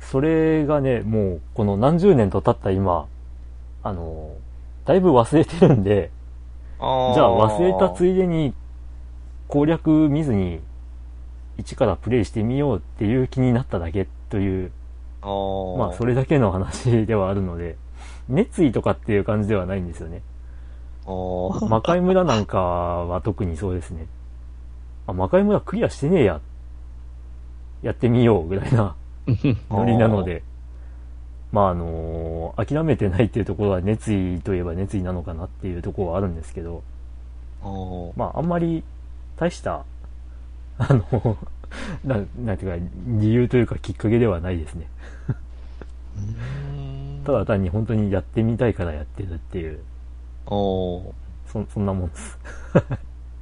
[0.00, 3.06] それがね、もうこの何十年と経った今、
[3.82, 4.32] あの、
[4.84, 6.10] だいぶ忘れてるんで、
[6.78, 8.54] じゃあ忘れたついでに
[9.48, 10.60] 攻略見ずに
[11.58, 14.70] 一からプレイしてみようっていう気になっただけという、
[15.78, 17.76] まあそれだけの話ではあるので、
[18.28, 20.22] 熱意とかっていう感じではないんですよね。
[21.68, 24.06] 魔界村なんかは特にそうですね。
[25.06, 26.40] あ、魔界村クリアしてねえや。
[27.82, 28.94] やってみようぐらいな
[29.70, 30.42] ノリなので。
[31.52, 36.82] まああの諦めてないっていうところは熱意といえば熱意なのかなっていうところはあるんですけど、
[38.16, 38.84] まああんまり
[39.36, 39.84] 大した、
[40.78, 41.36] あの、
[42.04, 44.86] ななんていうか、理由というかきっかけではないですね。
[47.24, 49.80] ただ単に本当にやってみたいからやってるっていう、
[50.46, 51.12] おー
[51.52, 52.38] そ そんなもんです。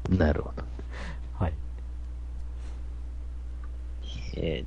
[0.09, 0.63] なるほど。
[1.39, 1.53] はい。
[4.37, 4.65] え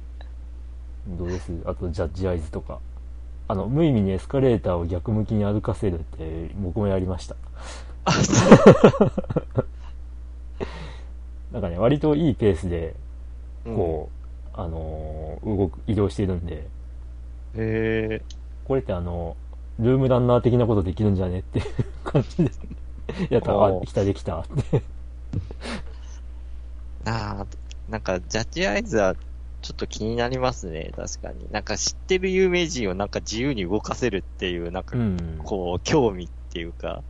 [1.08, 1.52] どうです？
[1.66, 2.80] あと、ジャッジアイズとか。
[3.48, 7.36] あの、無意味にエスカレーターを逆向きに歩かせるって、僕もやりました。
[11.52, 14.10] なんかね、割といいペースで、ー、こ
[14.56, 16.68] う、あのー動く、移動してるんで、
[17.56, 17.62] うん。
[17.62, 18.22] へ
[18.66, 19.36] これってあの、
[19.80, 21.62] ルームランナー的なことできるんじゃねって
[22.12, 22.52] 感じで、
[23.30, 24.54] やったら、あ、おーできたできたって。
[27.04, 27.06] ー。
[27.06, 27.48] なあ、
[27.90, 29.16] なんか、ジャッジアイズは、
[29.62, 31.48] ちょっと気になりますね、確かに。
[31.52, 35.40] なんか知ってる有名人をなんか自由に動かせるっていう、なんかう、ん。
[35.44, 37.04] こう、興味っていうか、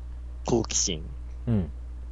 [0.45, 1.03] 好奇心
[1.47, 1.71] うん。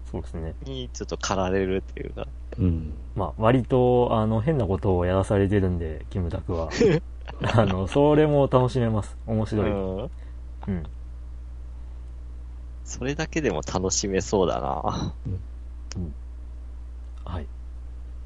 [0.09, 0.55] そうですね。
[0.63, 2.27] にちょっと駆られるっていうか。
[2.57, 2.93] うん。
[3.15, 6.69] まあ、割と、あの、変なことをやらされてるんで、キムタクは。
[7.43, 9.17] あの、それも楽しめます。
[9.27, 9.71] 面う白い。
[9.71, 9.73] ん。
[10.67, 10.83] うん。
[12.89, 15.13] それだけでも楽しめそうだな。
[17.23, 17.45] はい。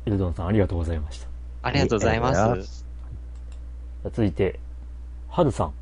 [0.06, 1.28] エルドンさん、ありがとうございました。
[1.64, 2.34] ありがとうございま。
[2.64, 2.86] す
[4.06, 4.62] 続いて、
[5.28, 5.74] ハルさん。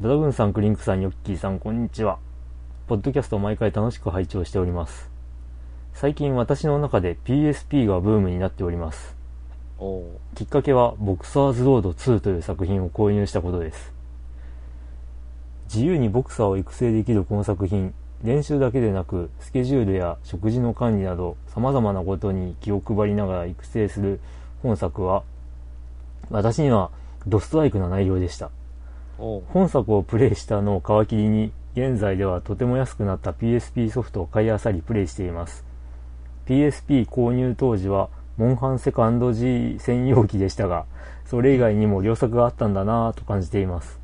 [0.00, 2.20] ドラグーンさん、クリンクさん、ヨッキーさん、こんにちは。
[2.86, 5.10] ポッドキャストを毎回楽しく拝聴しております。
[5.92, 9.16] 最近私の中で PSP がブームになっております。
[10.36, 13.98] きっかけは、ボクサーズロード2という作品を購入したことです。
[15.72, 17.94] 自由にボクサーを育成できるこの作品、
[18.24, 24.18] 練習だけでなく、スケジュールや食事の管理など、様々なことに気を配りながら育成する
[24.64, 25.22] 本作は、
[26.28, 26.90] 私には
[27.28, 28.50] ドストライクな内容でした。
[29.16, 35.64] 本作をプレイしたのを皮切りに、現在ではとても安くなった PSP ソフトを買い漁りプレイしています。
[36.46, 38.08] PSP 購入当時は、
[38.38, 40.86] モンハンセカンド G 専用機でしたが、
[41.26, 43.99] それ以外にも良作があったんだなぁと感じています。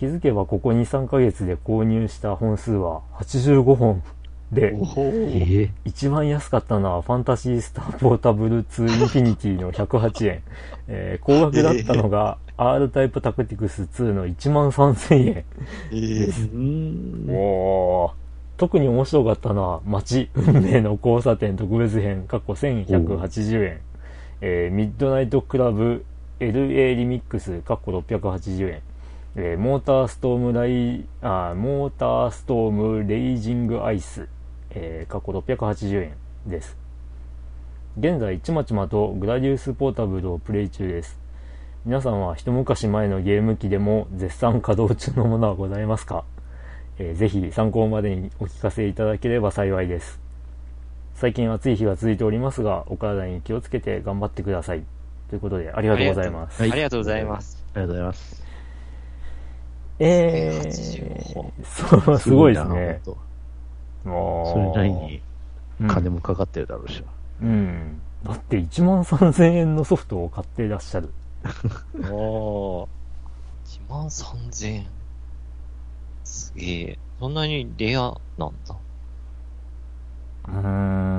[0.00, 4.02] 気づけばここ2、3ヶ月で購入した本数は85本
[4.50, 10.42] で、ええ一番安かったのはファンタジースターポータブル2インフィニティの108円。
[10.88, 15.44] えー高額だったのが R タイプタクティクス2の1万3000円。
[15.90, 17.34] えーうん。
[17.36, 18.12] おー
[18.56, 23.80] 特に面白かったのは、街、運命の交差点特別編、過去1180円。
[24.40, 26.06] えーミッドナイトクラブ
[26.40, 28.82] LA リミックス、過去680円。
[29.36, 34.28] えーモーターストームライ、あーモーターストームレイジングアイス、
[34.70, 36.12] えー過去680円
[36.46, 36.76] です。
[37.98, 41.18] 現在、ちまちまとグラディウスポータブルをプレイ中です。
[41.86, 46.24] 皆さんは一昔前のゲーム機でも絶賛稼働中のものはございますか？
[46.98, 50.20] えーぜひ参考までにお聞かせいただければ幸いです。
[51.14, 54.82] 最近暑い日が続いておりますが、お体に気をつけて頑張ってください。
[55.28, 56.62] ということで、ありがとうございます。
[56.62, 57.64] ありがとうございます。
[57.74, 58.49] ありがとうございます。
[60.00, 61.64] え85本ー、
[62.04, 63.00] そう、すごいですね。
[64.04, 65.22] もうそれなりに
[65.80, 67.02] うん金もかかってるだろうし。
[67.42, 68.00] うん。
[68.24, 71.10] だって1万3000円のソフトを買っていらっしゃる。
[72.10, 72.88] おー。
[73.66, 74.86] 1万3000円。
[76.24, 76.98] すげえ。
[77.18, 78.76] そんなにレアなんだ。
[80.48, 81.10] うーん。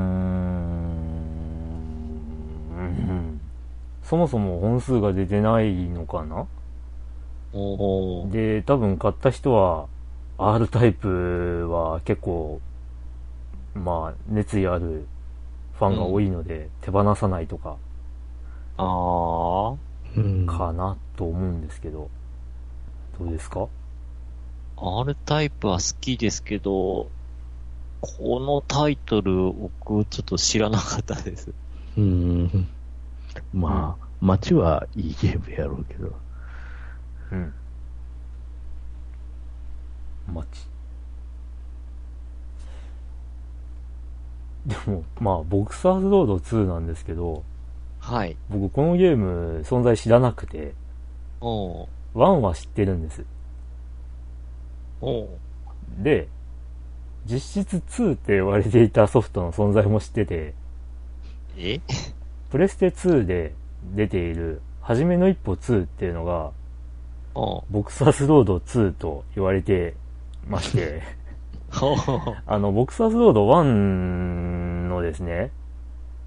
[4.04, 6.46] そもそも本数が出てないのかな？
[8.32, 9.88] で、多分買った人は、
[10.38, 12.62] R タイプは結構、
[13.74, 15.06] まあ、熱意ある
[15.78, 17.78] ファンが多いので、手放さないとか、
[18.78, 19.78] あー。
[20.16, 22.10] うんかなと思うんですけど、
[23.18, 23.68] どうですか
[24.78, 27.10] ？R タイプは好きですけど、
[28.02, 31.52] このタイトル、僕、ちょっと知らなかったです。
[31.98, 32.68] うん。
[33.54, 36.14] まあ、街はいいゲームやろうけど。
[37.32, 37.54] うん。
[40.34, 40.68] マチ。
[44.66, 47.44] でも、まあ、ボクサーズロード2なんですけど、
[48.00, 48.36] はい。
[48.50, 50.74] 僕このゲーム存在知らなくて、
[51.40, 51.88] おー。
[52.16, 53.26] 1は知ってるんです。
[55.02, 55.28] おー。
[55.98, 56.28] で、
[57.26, 60.54] 実質2って言われていたソフトの存在も知ってて、
[61.58, 61.80] え？
[62.50, 63.54] プレステ2で
[63.96, 66.52] 出ている、はじめの一歩2っていうのが。
[67.34, 69.96] ボクサーズロード2と言われて
[70.48, 71.02] まして、
[72.46, 73.64] あの、ボクサーズロード1
[74.88, 75.52] のですね、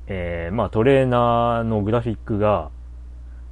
[0.06, 2.70] えー、まあトレーナーのグラフィックが、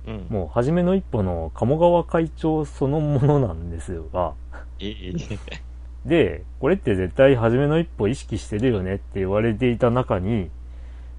[0.07, 0.27] うん。
[0.31, 4.35] もう初めの一歩の鴨川会長そのものなんですが、
[4.81, 5.13] ええ
[6.05, 10.51] で、これって絶対初めの一歩意識してるよねって言われていた中に、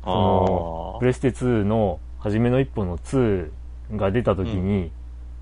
[0.04, 3.50] そのあプレステ2の初めの一歩の2
[3.96, 4.92] が出た時に、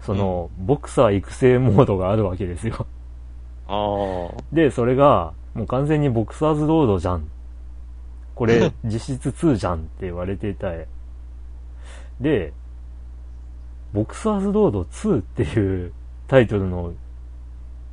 [0.02, 2.86] その、ボクサー育成モードがあるわけですよ。
[3.68, 3.74] あ。
[3.74, 4.43] ああ。
[4.52, 7.30] で、それが、もう完全にボクサーズロードじゃん。
[8.36, 10.88] これ、 実質2じゃんって言われていた絵。
[12.20, 12.54] で、
[13.93, 15.91] ボクサーズロード2っていう
[16.28, 16.93] タイトルの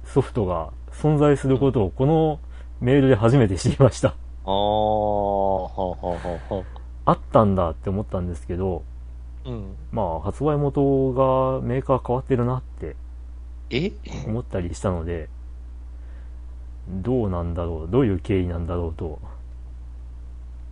[0.05, 2.39] ソフトが存在することをこの
[2.81, 4.09] メールで初めて知りました。
[4.09, 4.15] ああ。
[4.45, 6.65] ほうほうほうほう。
[7.05, 8.85] あったんだって思ったんですけど、
[9.49, 9.77] うん。
[9.91, 12.97] まあ発売元がメーカー変わってるなって
[13.71, 13.93] え？
[14.27, 15.29] 思ったりしたので、
[16.89, 19.21] どうなんだろう、どういう経緯なんだろうと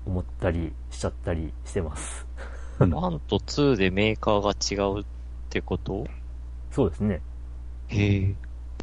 [0.07, 2.27] 思ったりしちゃったりしてます。
[2.79, 5.05] 1と2でメーカーが違うっ
[5.51, 6.07] てこと？
[6.71, 7.21] そうですね。
[7.89, 8.35] へえ。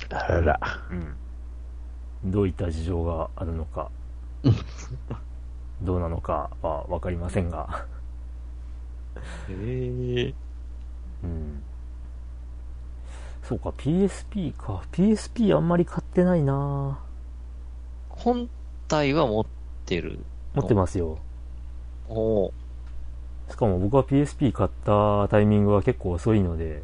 [0.09, 0.59] あらら。
[0.91, 2.31] うん。
[2.31, 3.91] どういった事情があるのか、
[5.83, 7.85] どうなのかはわかりませんが、
[9.49, 10.33] へえ。
[11.23, 11.63] うん。
[13.43, 14.83] そうか、PSP か。
[14.91, 16.99] PSP あんまり買ってないな
[18.09, 18.49] 本
[18.87, 19.45] 体は持っ
[19.85, 20.19] てる。
[20.53, 21.17] 持ってますよ。
[22.09, 22.53] おお
[23.49, 26.83] しかも僕は PSP 買ったタイミングは結構遅いので、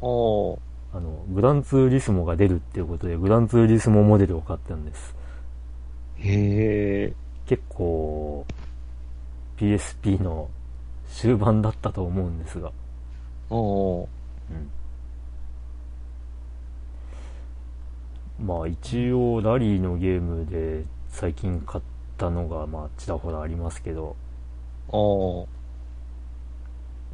[0.00, 0.58] おー
[0.92, 5.14] あの、グランツーリスモが出るっていうことで、グランツーリスモモデルを買ったんです。
[6.16, 7.14] へえ。
[7.46, 8.44] 結構、
[9.56, 10.48] PSP の
[11.10, 12.72] 終盤だったと思うんですが、
[13.50, 14.08] おお
[18.40, 18.46] うん。
[18.46, 21.84] まあ一応ラリーのゲームで最近買っ
[22.16, 24.16] たのがまあちらほらありますけど、
[24.88, 25.46] おー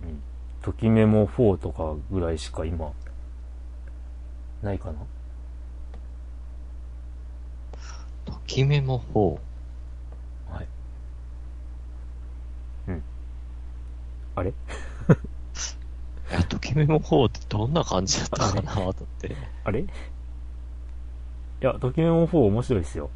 [0.04, 0.22] うん。
[0.62, 2.92] ときメモ4とかぐらいしか今、
[4.62, 4.98] ないかな
[8.24, 9.38] ときメモ4。
[10.52, 10.68] はい。
[12.88, 13.02] うん。
[14.36, 14.50] あれ？
[14.50, 14.54] い
[16.32, 19.34] や、ときメモ4ってどんな感じだったかなと思って。
[19.64, 19.80] あれ？
[19.80, 19.86] い
[21.60, 23.10] や、ときメモ4面白いですよ。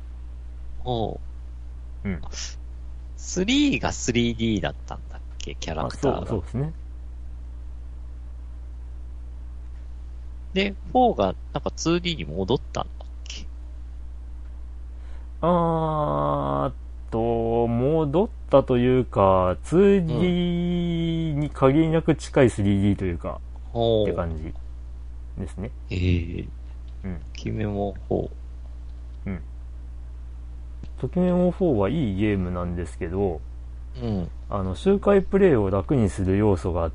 [0.85, 1.19] おー
[2.05, 2.21] うん。
[3.19, 5.55] 3が 3D だったんだっけ？
[5.57, 6.27] キャラクターが。
[6.27, 6.73] そうですね。
[10.55, 13.47] で、4がなんか 2D に戻ったんだっけ？
[15.43, 16.75] あーっ
[17.11, 23.41] と、戻ったというか、2D に限りなく近い 3D というか、って
[23.73, 24.53] おー感じ
[25.39, 25.71] ですね。
[25.91, 26.49] ええ
[27.05, 27.17] うん。
[27.17, 28.29] ときメモ4。
[31.01, 33.41] ときメモ4はいいゲームなんですけど、
[34.03, 34.31] うん。
[34.51, 36.93] あの、周回プレイを楽にする要素が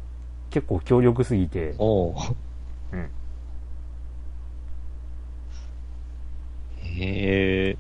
[0.51, 2.35] 結構強力すぎて、おー
[2.93, 3.09] うん。
[6.83, 7.77] へえ。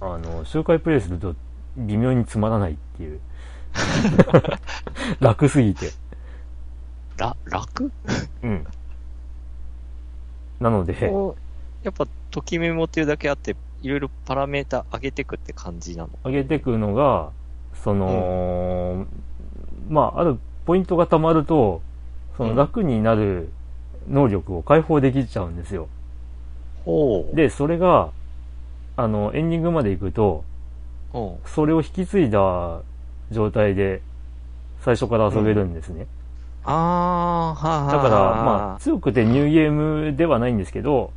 [0.00, 1.34] あの、周回プレイすると
[1.86, 3.20] 微妙につまらないっていう。
[5.20, 5.90] 楽すぎて。
[7.16, 7.90] ら、楽？
[8.42, 8.66] うん。
[10.60, 11.12] なので、
[11.82, 16.10] やっぱ、ときメモっていうだけあって、いろいろパラメータ上げてくって感じなの？
[16.24, 17.30] 上げてくのが、
[17.84, 19.06] その、
[19.88, 21.82] まあ、あるポイントが溜まると、
[22.36, 23.50] その楽になる
[24.08, 25.88] 能力を解放できちゃうんですよ。
[26.84, 27.36] ほう。
[27.36, 28.10] で、それが、
[28.96, 30.57] あの、エンディングまで行くと、うん。
[31.44, 32.80] それを引き継いだ
[33.30, 34.02] 状態で、
[34.80, 36.06] 最初から遊べるんですね。
[36.64, 37.92] あー、はあ、はあ。
[37.92, 41.12] だから、まあ、強くてニューゲームではないんですけど、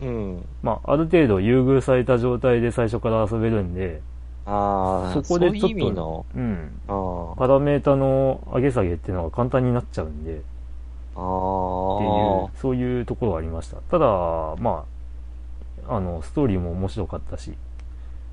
[0.00, 0.44] うん。
[0.62, 4.00] まあ、ある程度優遇された状態で最初から遊べるんで、
[4.46, 5.94] ああ、そこでちょっとそういう
[6.34, 6.72] うん、
[7.36, 13.76] パラメータの上げ下げっていうのが簡単になっちゃうんで、あっていうー、そういうところはありました。
[13.76, 14.06] ただ、
[14.58, 14.84] ま
[15.88, 17.54] あ、あの、ストーリーも面白かったし、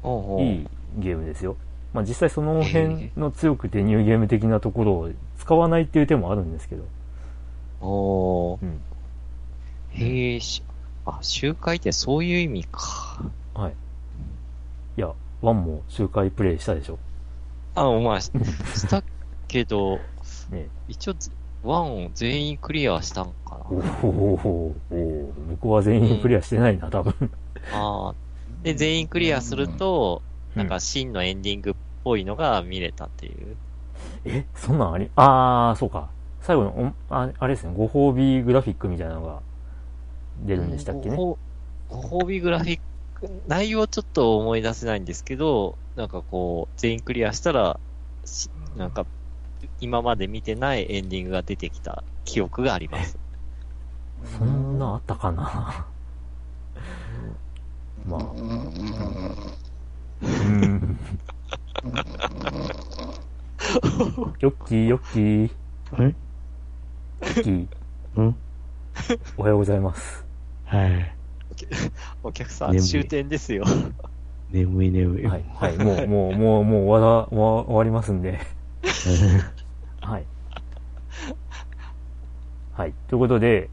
[0.03, 1.57] おうおういいゲームですよ。
[1.93, 6.83] まあ実際その辺の強くてニューゲーム的なところを使わないっていう手もあるんですけど、
[7.81, 8.81] おーうん。
[9.91, 10.63] へえ、し、
[11.05, 13.23] あ、周回ってそういう意味か。
[13.53, 13.73] はい。
[14.97, 15.11] いや、
[15.41, 16.99] ワンも周回プレイしたでしょ。
[17.75, 18.31] あ、お前、し
[18.89, 19.03] た
[19.47, 19.99] けど、
[20.51, 21.15] ね一応、
[21.63, 23.99] ワンを全員クリアしたんかおな。
[24.03, 27.31] おおお僕は全員クリアしてないな、多分。
[27.73, 28.15] ああ。
[28.63, 30.26] で、全員クリアすると、うん
[30.57, 33.55] なんか真のエンディングっぽいのが見れたっていう。
[34.25, 36.09] え、そんなんありあー、そうか。
[36.41, 39.41] 最後のおあ、あれですね、ご褒美グラフィックみたいなのが
[40.45, 41.15] 出るんでしたっけね？
[41.15, 41.37] ご
[41.89, 42.79] ご褒美グラフィッ
[43.47, 47.79] 内容はちょっと思い出せないんですけど、なんかこう、全員クリアしたら、
[48.25, 49.05] しなんか、
[49.81, 53.17] 今まで見てないエンディングが出てきた記憶があります。
[54.37, 55.87] そんなあったかな？
[58.07, 58.21] まあ。
[60.21, 60.99] うん。
[64.39, 65.51] ヨッキー、ヨッキー、
[65.99, 66.15] え
[67.21, 67.67] ヨッキー、
[68.15, 68.35] うん
[69.37, 70.25] おはようございます。
[70.65, 71.13] はい。
[72.23, 73.63] お客さん、終点ですよ。
[74.49, 75.25] 眠い眠い。
[75.25, 78.39] はい、はい、もう、もう、もう、もう終わら、終わ終わりますんで。
[80.01, 80.25] はい。
[82.73, 82.93] はい。
[83.07, 83.69] ということで、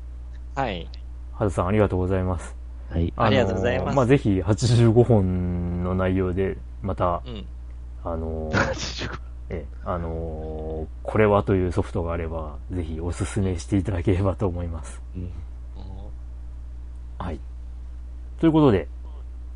[0.54, 0.88] はい。
[1.32, 2.56] はるさんありがとうございます。
[2.94, 3.12] はい。
[3.16, 7.44] ありがとうございますまあ、ぜひ85本の内容で、また、うん。
[8.04, 9.10] あの ー
[9.50, 15.02] え、あのーこれはというソフトがあれば、ぜひおすすめしていただければと思います。
[15.16, 15.30] うん
[17.18, 17.40] はい。
[18.38, 18.88] ということで、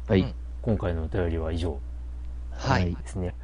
[0.09, 0.21] はい。
[0.21, 1.79] うん今回のお便りは以上
[2.51, 2.93] はい。
[2.95, 3.35] ですね。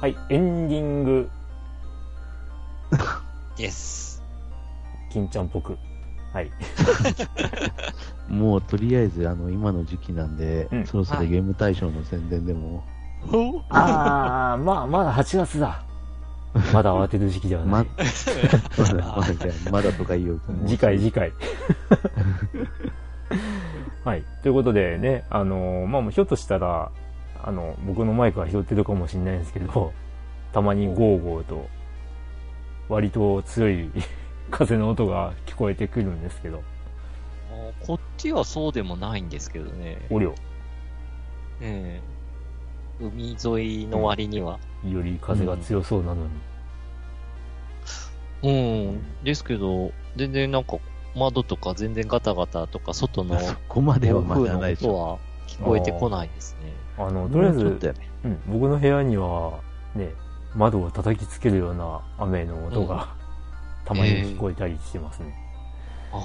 [0.00, 1.28] はい、エンディング、
[3.58, 4.22] イエス。
[5.12, 5.76] 金ちゃんっぽく。
[6.32, 6.50] はい。
[8.32, 12.82] もうとりあえず、あの、今の時期なんで、うんそろそろはいゲーム大賞の宣伝でも、
[13.68, 15.82] あー、まあ、まだ8月だ。
[16.72, 17.86] まだ慌てる時期ではなまい。
[18.78, 20.68] ま だ、まだ、じゃあまだとか言おうと思う。
[20.68, 21.32] 次回、次回。
[24.04, 24.24] はい。
[24.42, 26.90] ということでね、あのーまあ、もうひょっとしたら、
[27.44, 29.92] あの、僕のマイクは拾ってるかもしれないんですけど、
[30.52, 31.68] たまにゴーゴーと、
[32.88, 33.90] 割と強い
[34.50, 36.62] 風の音が聞こえてくるんですけど、
[37.50, 39.98] あこっちはそうでもないんですけどね。
[40.10, 40.34] おりょ、
[41.60, 42.20] ええ
[43.00, 44.58] 海沿いの割には。
[44.84, 46.30] より風が強そうなのに。
[48.42, 49.24] うん。
[49.24, 50.78] ですけど、全然なんか、
[51.14, 55.18] 窓とか全然ガタガタとか、外のそこまではまだないでしょ。
[55.50, 56.72] 聞こえてこないですね。
[56.96, 59.60] あの、とりあえずもうん、僕の部屋には、
[59.94, 60.10] ね、
[60.54, 63.08] 窓を叩きつけるような雨の音が、
[63.84, 65.34] たまに聞こえたりしてますね。
[66.12, 66.18] あ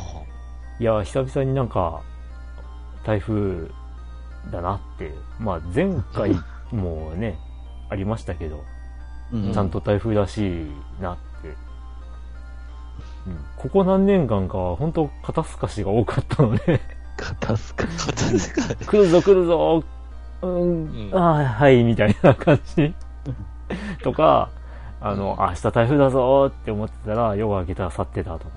[0.80, 2.02] いや、久々になんか、
[3.04, 3.70] 台風
[4.52, 5.14] だなって。
[5.40, 6.36] まあ、前回
[6.72, 7.40] もね、
[7.90, 8.64] ありましたけど、
[9.34, 10.72] うんちゃんと台風らしい
[11.02, 11.48] なって。
[11.48, 11.52] う
[13.32, 16.80] ん、ここ何年間かは本当肩透かしが多かったので、
[17.26, 17.86] 肩すか。
[17.86, 17.88] あ。
[18.06, 19.84] 片付か来るぞ来るぞ、
[20.42, 22.94] うん、うんああ、はい、みたいな感じ。
[24.04, 24.52] とか、
[25.02, 28.52] あの、あ明日台風だぞって思ってたら、夜が明けたら去ってたとか、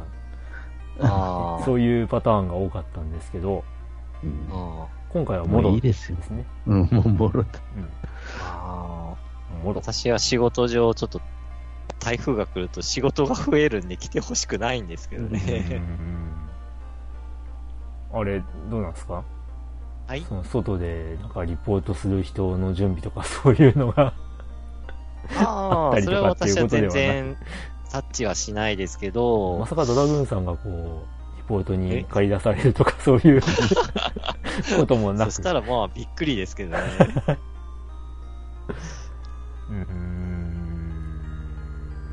[1.00, 1.64] ああ。
[1.66, 3.64] そういうパターンが多かったんですけど、
[4.22, 6.18] うんあ今回はももろういいですよ。
[6.66, 7.48] うん、もうもろだ。
[8.42, 9.64] あー。
[9.64, 9.80] もろ。
[9.80, 11.22] 私は仕事上、ちょっと、
[11.98, 15.80] 台風が来ると仕事が増えるんで来てほしくないんですけどうんね。
[18.12, 19.24] あれ、どうなんですか？
[20.06, 20.22] はい。
[20.22, 24.14] その外でなんかリポートする人の準備とか そういうのが
[25.36, 27.36] あったりとかっていうことではない全然、
[27.90, 33.42] タッチはしないですけどま、さかドラグーンさんがこう、リポートに借り出されるとか そういう
[34.78, 35.30] こともなく。
[35.32, 36.82] そしたらまあびっくりですけどね。
[39.68, 41.20] うーん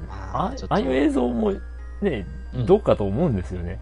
[0.09, 1.51] あまあああいう映像も
[2.01, 3.79] ね、うんどうかと思うんですよね。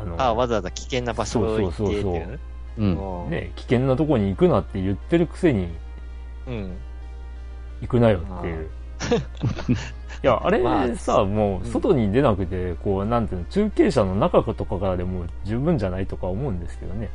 [0.00, 2.40] あの、あわざわざ危険な場所を行ってっていそうそうそうう。
[2.78, 3.24] うん。
[3.24, 5.68] うんね、危険なとこに行くなって言ってるくせに
[6.46, 6.76] うん。
[7.80, 8.70] 行くなよっていう。
[10.22, 17.08] いや、あれまあさ、もう外に出なくて、こう、なんていうの、中継車の中とかからでも十分じゃないとか思うんですけどね。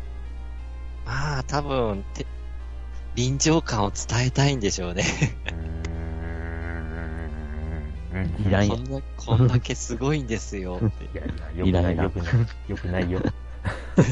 [1.06, 2.26] まあ多分、て
[3.16, 5.04] 臨場感を伝えたいんでしょうね。
[5.52, 5.83] うー
[8.20, 8.48] ん。
[8.48, 11.06] いらんやこんな、こんだけすごいんですよって。
[11.14, 13.22] いやいや、よくない、よくない、よくないよ。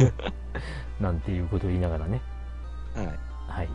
[0.99, 2.21] なんていうことを言いながらね。
[2.95, 3.07] はい。
[3.47, 3.69] はい。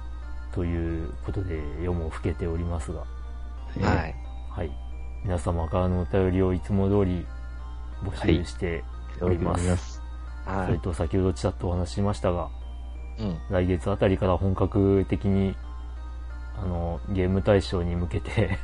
[0.53, 4.15] ということで、夜も更けておりますが、はい。
[4.51, 4.71] はい。
[5.25, 7.27] 皆様からのお便りをいつも通り
[8.03, 8.85] 募集して
[9.21, 10.03] おります。
[10.67, 12.49] それと先ほどちらっとお話ししましたが、
[13.19, 13.23] い。
[13.23, 13.39] うん。
[13.51, 15.57] 来月あたりから本格的に、
[16.57, 18.59] あの、ゲーム大賞に向けて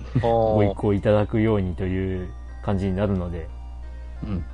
[0.20, 2.28] ごお一行いただくようにという
[2.62, 3.48] 感じになるので、
[4.22, 4.44] うん。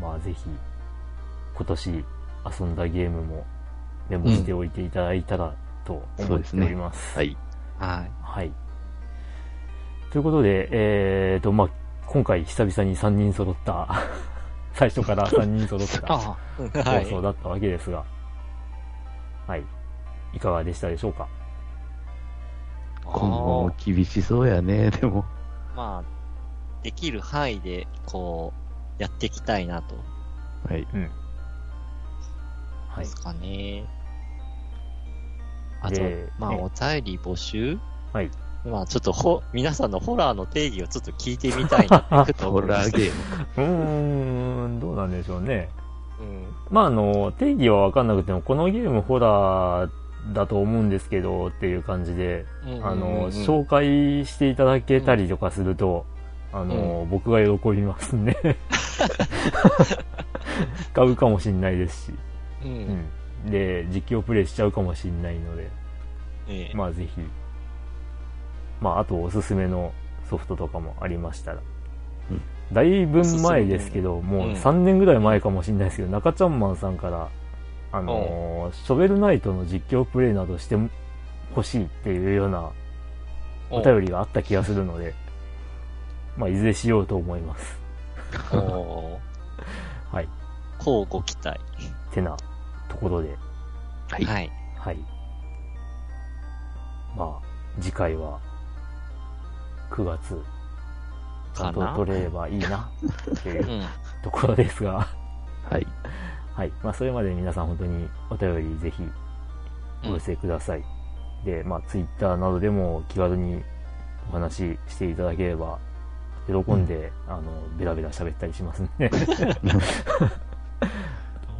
[0.00, 0.48] まあぜひ、
[1.54, 2.04] 今年
[2.60, 3.44] 遊んだゲームも
[4.08, 7.16] メモしておいていただいたらと思っております。
[7.16, 7.36] はい。
[7.78, 8.10] はい。
[8.22, 8.52] はい。
[10.10, 11.68] ということで、えーと、まあ、
[12.06, 13.88] 今回久々に3人揃った、
[14.74, 16.18] 最初から3人揃った。
[16.84, 18.04] 放送だったわけですが、
[19.46, 19.64] はい。
[20.34, 21.26] いかがでしたでしょうか？
[23.12, 25.24] 今後も厳しそうやね、でも。
[25.76, 28.52] まあ、できる範囲で、こ
[28.98, 29.94] う、やっていきたいなと。
[30.68, 30.86] はい。
[30.94, 31.10] うん。
[32.88, 32.98] はい。
[33.00, 33.84] ですかね。
[35.80, 37.78] あとで、まあ、ねお便り募集
[38.12, 38.30] はい。
[38.64, 43.66] まあ、ちょっとほ、皆さんのホラーの定義をちょっと聞いてみたいなって、ふ とホ思いましたラーゲーム。
[43.66, 45.68] うーん、どうなんでしょうね。
[46.20, 46.46] うん。
[46.70, 49.90] まあ、あの、定義はわかんなくても、このゲームホラー
[50.32, 56.06] だと思うんですけど、っていう感じで、うんあの、紹介していただけたりとかすると、
[56.52, 58.36] あの、僕が喜びますんで。
[60.92, 62.14] 買うかもしんないですし。
[62.64, 62.68] う。
[62.68, 63.50] うんん。
[63.50, 65.70] で、実況プレイしちゃうかもしんないので、
[66.48, 67.20] ええまあぜひ。
[68.80, 69.92] まあ、あとおすすめの
[70.28, 71.58] ソフトとかもありましたら。
[72.30, 72.42] うん
[72.72, 77.28] だいぶ前ですけど、もううん3年ぐらい前かもしれないですけど、中ちゃんマンさんから、
[77.92, 80.76] あのーショベルナイトの実況プレイなどして
[81.54, 82.70] ほしいっていうような
[83.70, 85.14] お便りがあった気がするので、
[86.36, 87.78] まあ、いずれしようと思います。
[90.10, 90.24] はい。
[90.24, 90.28] ー
[90.78, 91.60] こうご期待。
[92.12, 92.36] てな
[92.88, 93.36] ところで、
[94.10, 94.24] はい。
[94.24, 94.50] はい。
[94.76, 94.98] はい。
[97.16, 98.38] まあ、次回は、
[99.90, 100.42] 9月、
[101.54, 102.90] ちゃんと取れればいいな、
[103.34, 103.84] っていううん。
[104.22, 105.06] ところですが、
[105.70, 105.86] はい。
[106.54, 106.72] はい。
[106.82, 109.02] まあ、それまで皆さん本当にお便りぜひ
[110.04, 110.84] お寄せください。
[111.44, 113.62] で、まあ、ツイッターなどでも気軽に
[114.30, 115.78] お話ししていただければ、
[116.46, 117.42] 喜んで、あの、
[117.78, 119.10] ベラベラ喋ったりしますんで。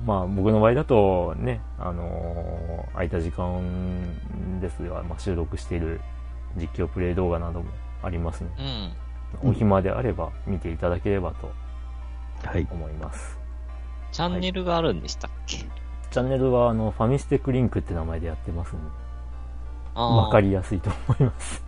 [0.05, 3.61] まあ、僕の場合だと、ね、あのー空いた時間
[4.61, 6.01] ですが、まあ、収録している
[6.57, 7.71] 実況プレイ動画なども
[8.03, 8.63] ありますので、
[9.43, 9.51] うん。
[9.51, 11.51] お暇であれば見ていただければと
[12.45, 12.67] はい。
[12.71, 13.39] 思います。
[14.13, 18.85] チャンネルがあるんでしたっけ、チャンネルは、あの、ファミステックリンクって名前でやってますんで、
[19.95, 20.49] あわかり。
[20.49, 21.65] りやすいと思います。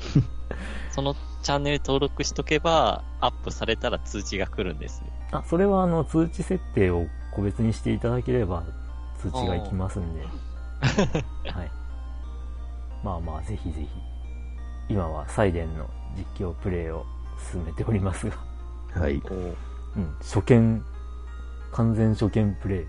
[0.92, 5.10] そのチャンネル登録しとけば、アップされたら通知が来るんですね。
[5.32, 8.62] あ、それはあの、通知設定を個別にしていただければ、
[9.18, 10.22] 通知がいきますんで。
[11.50, 11.70] はい。
[13.02, 13.88] まあまあ、ぜひぜひ。
[14.88, 17.06] 今はサイレンの実況プレイを
[17.50, 18.36] 進めておりますが、
[18.94, 19.14] はい。
[19.14, 19.18] う
[19.98, 20.84] ん、初見、
[21.74, 22.84] 完全初見プレイ。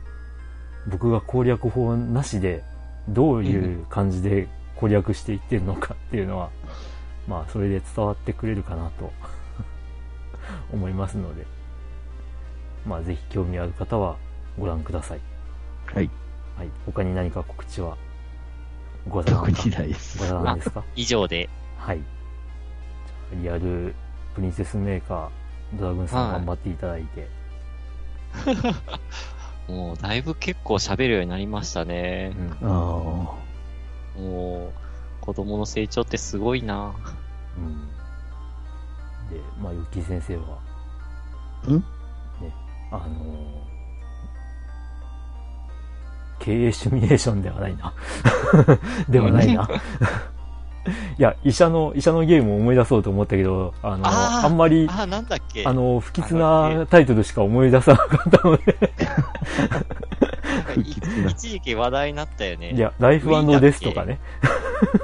[0.88, 2.64] 僕が攻略法なしで、
[3.10, 6.50] どういう感じで攻略していってるのかっていうのは、
[7.28, 9.12] まあ、それで伝わってくれるかなと
[10.72, 11.46] 思いますので、
[12.86, 14.16] まあ、ぜひ興味ある方は
[14.60, 15.20] ご覧ください。
[15.88, 16.10] はい。
[16.58, 16.70] はい。
[16.86, 17.98] 他に何か告知は
[19.08, 20.26] ござないですご。
[20.26, 20.84] ざらんですか？
[20.96, 21.50] 以上で。
[21.78, 22.00] はい。
[23.42, 23.96] じゃあリアル
[24.36, 27.28] プリンセスメーカー、ドラグーンさんはい頑張っていただいて、
[29.68, 32.34] もう、だいぶ結構喋るようになりましたね。
[32.62, 32.72] うんあ
[34.18, 34.74] もう、
[35.22, 36.94] 子供の成長ってすごいな。
[37.58, 37.88] うん。
[39.30, 40.44] で、まあ、ゆき先生は、
[41.68, 41.72] あ。
[41.72, 41.76] ん？
[41.76, 41.84] ね、
[42.92, 43.66] あのー
[46.40, 47.94] 経営シミュレーションではないな。
[49.10, 49.68] ではないな。
[51.18, 55.64] いや、医者の、医者のゲームを思い出そうと思ったけど、あのーあーあんまり、あ、なんだっけ？
[55.66, 58.78] あのー不吉なタイトルしか思い出さなかったので、
[61.30, 62.72] 一時期話題になったよね。
[62.74, 63.30] いや、ライフ
[63.60, 64.20] デスとかね、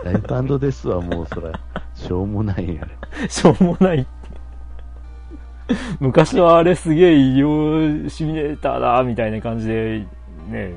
[0.03, 1.51] ライブですはもうそら、
[1.95, 2.89] しょうもないやろ。
[3.27, 4.05] しょうもない。
[5.99, 10.05] 昔はあれすげえ医療シミュレーターだ、みたいな感じで、
[10.49, 10.73] ね、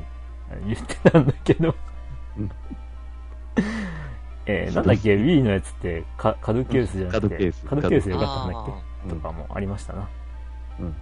[0.67, 1.75] 言ってたんだけど
[2.39, 2.51] うん。
[4.47, 8.67] えーなんだっけ、Wii のやつって、カカドケースじゃなくて、カドケースカドケースでよかったんだっあ
[9.07, 10.09] けとかもありましたな。
[10.81, 10.87] うん。
[10.87, 10.93] うん。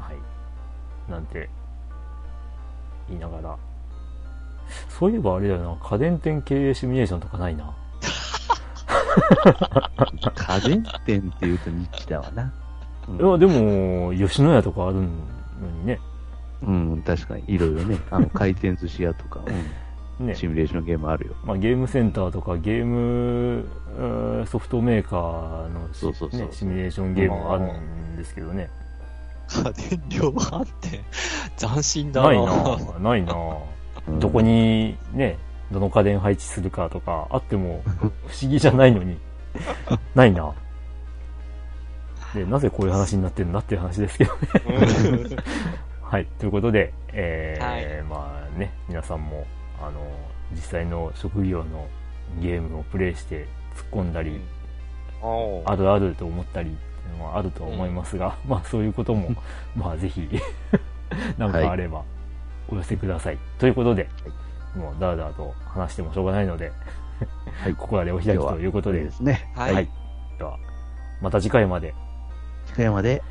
[0.00, 1.10] はい。
[1.10, 1.48] なんて、
[3.08, 3.56] 言いながら。
[4.88, 7.74] そういえばあれだよな、家電店経営シミュレーションとかないな。
[10.34, 12.42] 家電店って言うとニッチだわな。
[12.44, 12.52] うん
[13.16, 15.98] いや、でも、吉野家とかあるのにね。
[16.62, 17.42] うん、確かに。
[17.48, 17.98] いろいろね。
[18.10, 19.54] あの、回転寿司屋とか、うん、
[20.22, 20.34] ね。
[20.34, 21.34] シミュレーションゲームあるよ。
[21.44, 23.66] まあ、ゲームセンターとかゲーム
[24.46, 28.68] ソフトメーカーのしそうそうそうね、シミュレーションゲームがあるんですけどね。
[29.48, 31.00] 家電量販店。
[31.58, 33.34] 斬新だないなないな
[34.08, 35.38] うんどこにね、
[35.70, 38.06] どの家電配置するかとかあっても不
[38.42, 39.18] 思議じゃないのに、
[40.14, 40.52] ないな
[42.34, 44.40] で、なぜこういう話になってるんだっていう話ですけどね。
[44.66, 45.36] うん
[46.12, 46.26] はい。
[46.38, 49.46] ということで、えーはいまあね、皆さんも、
[49.82, 50.00] あの、
[50.52, 51.88] 実際の職業の
[52.40, 54.40] ゲームをプレイして突っ込んだり、
[55.20, 56.78] おーあるあると思ったりって
[57.12, 59.30] いうのはあるとは思いますが、まあそういうことも、
[59.76, 60.28] まあぜひ、
[61.36, 62.02] なんかあれば
[62.68, 63.38] お寄せください。
[63.58, 64.08] ということで、
[64.76, 66.72] もうだらだらと話してもしょうがないので、
[67.62, 69.50] はい ここらでお開きということでで、すね。
[69.54, 69.74] はい。
[69.74, 69.88] はい。
[70.38, 70.58] では、
[71.20, 71.94] また次回まで。
[72.66, 73.22] 次回まで、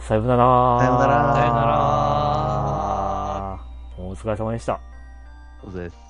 [0.00, 0.78] さようなら。
[0.80, 1.74] さようならさようなら。
[3.98, 4.93] お疲れ様でした。
[5.70, 6.03] そ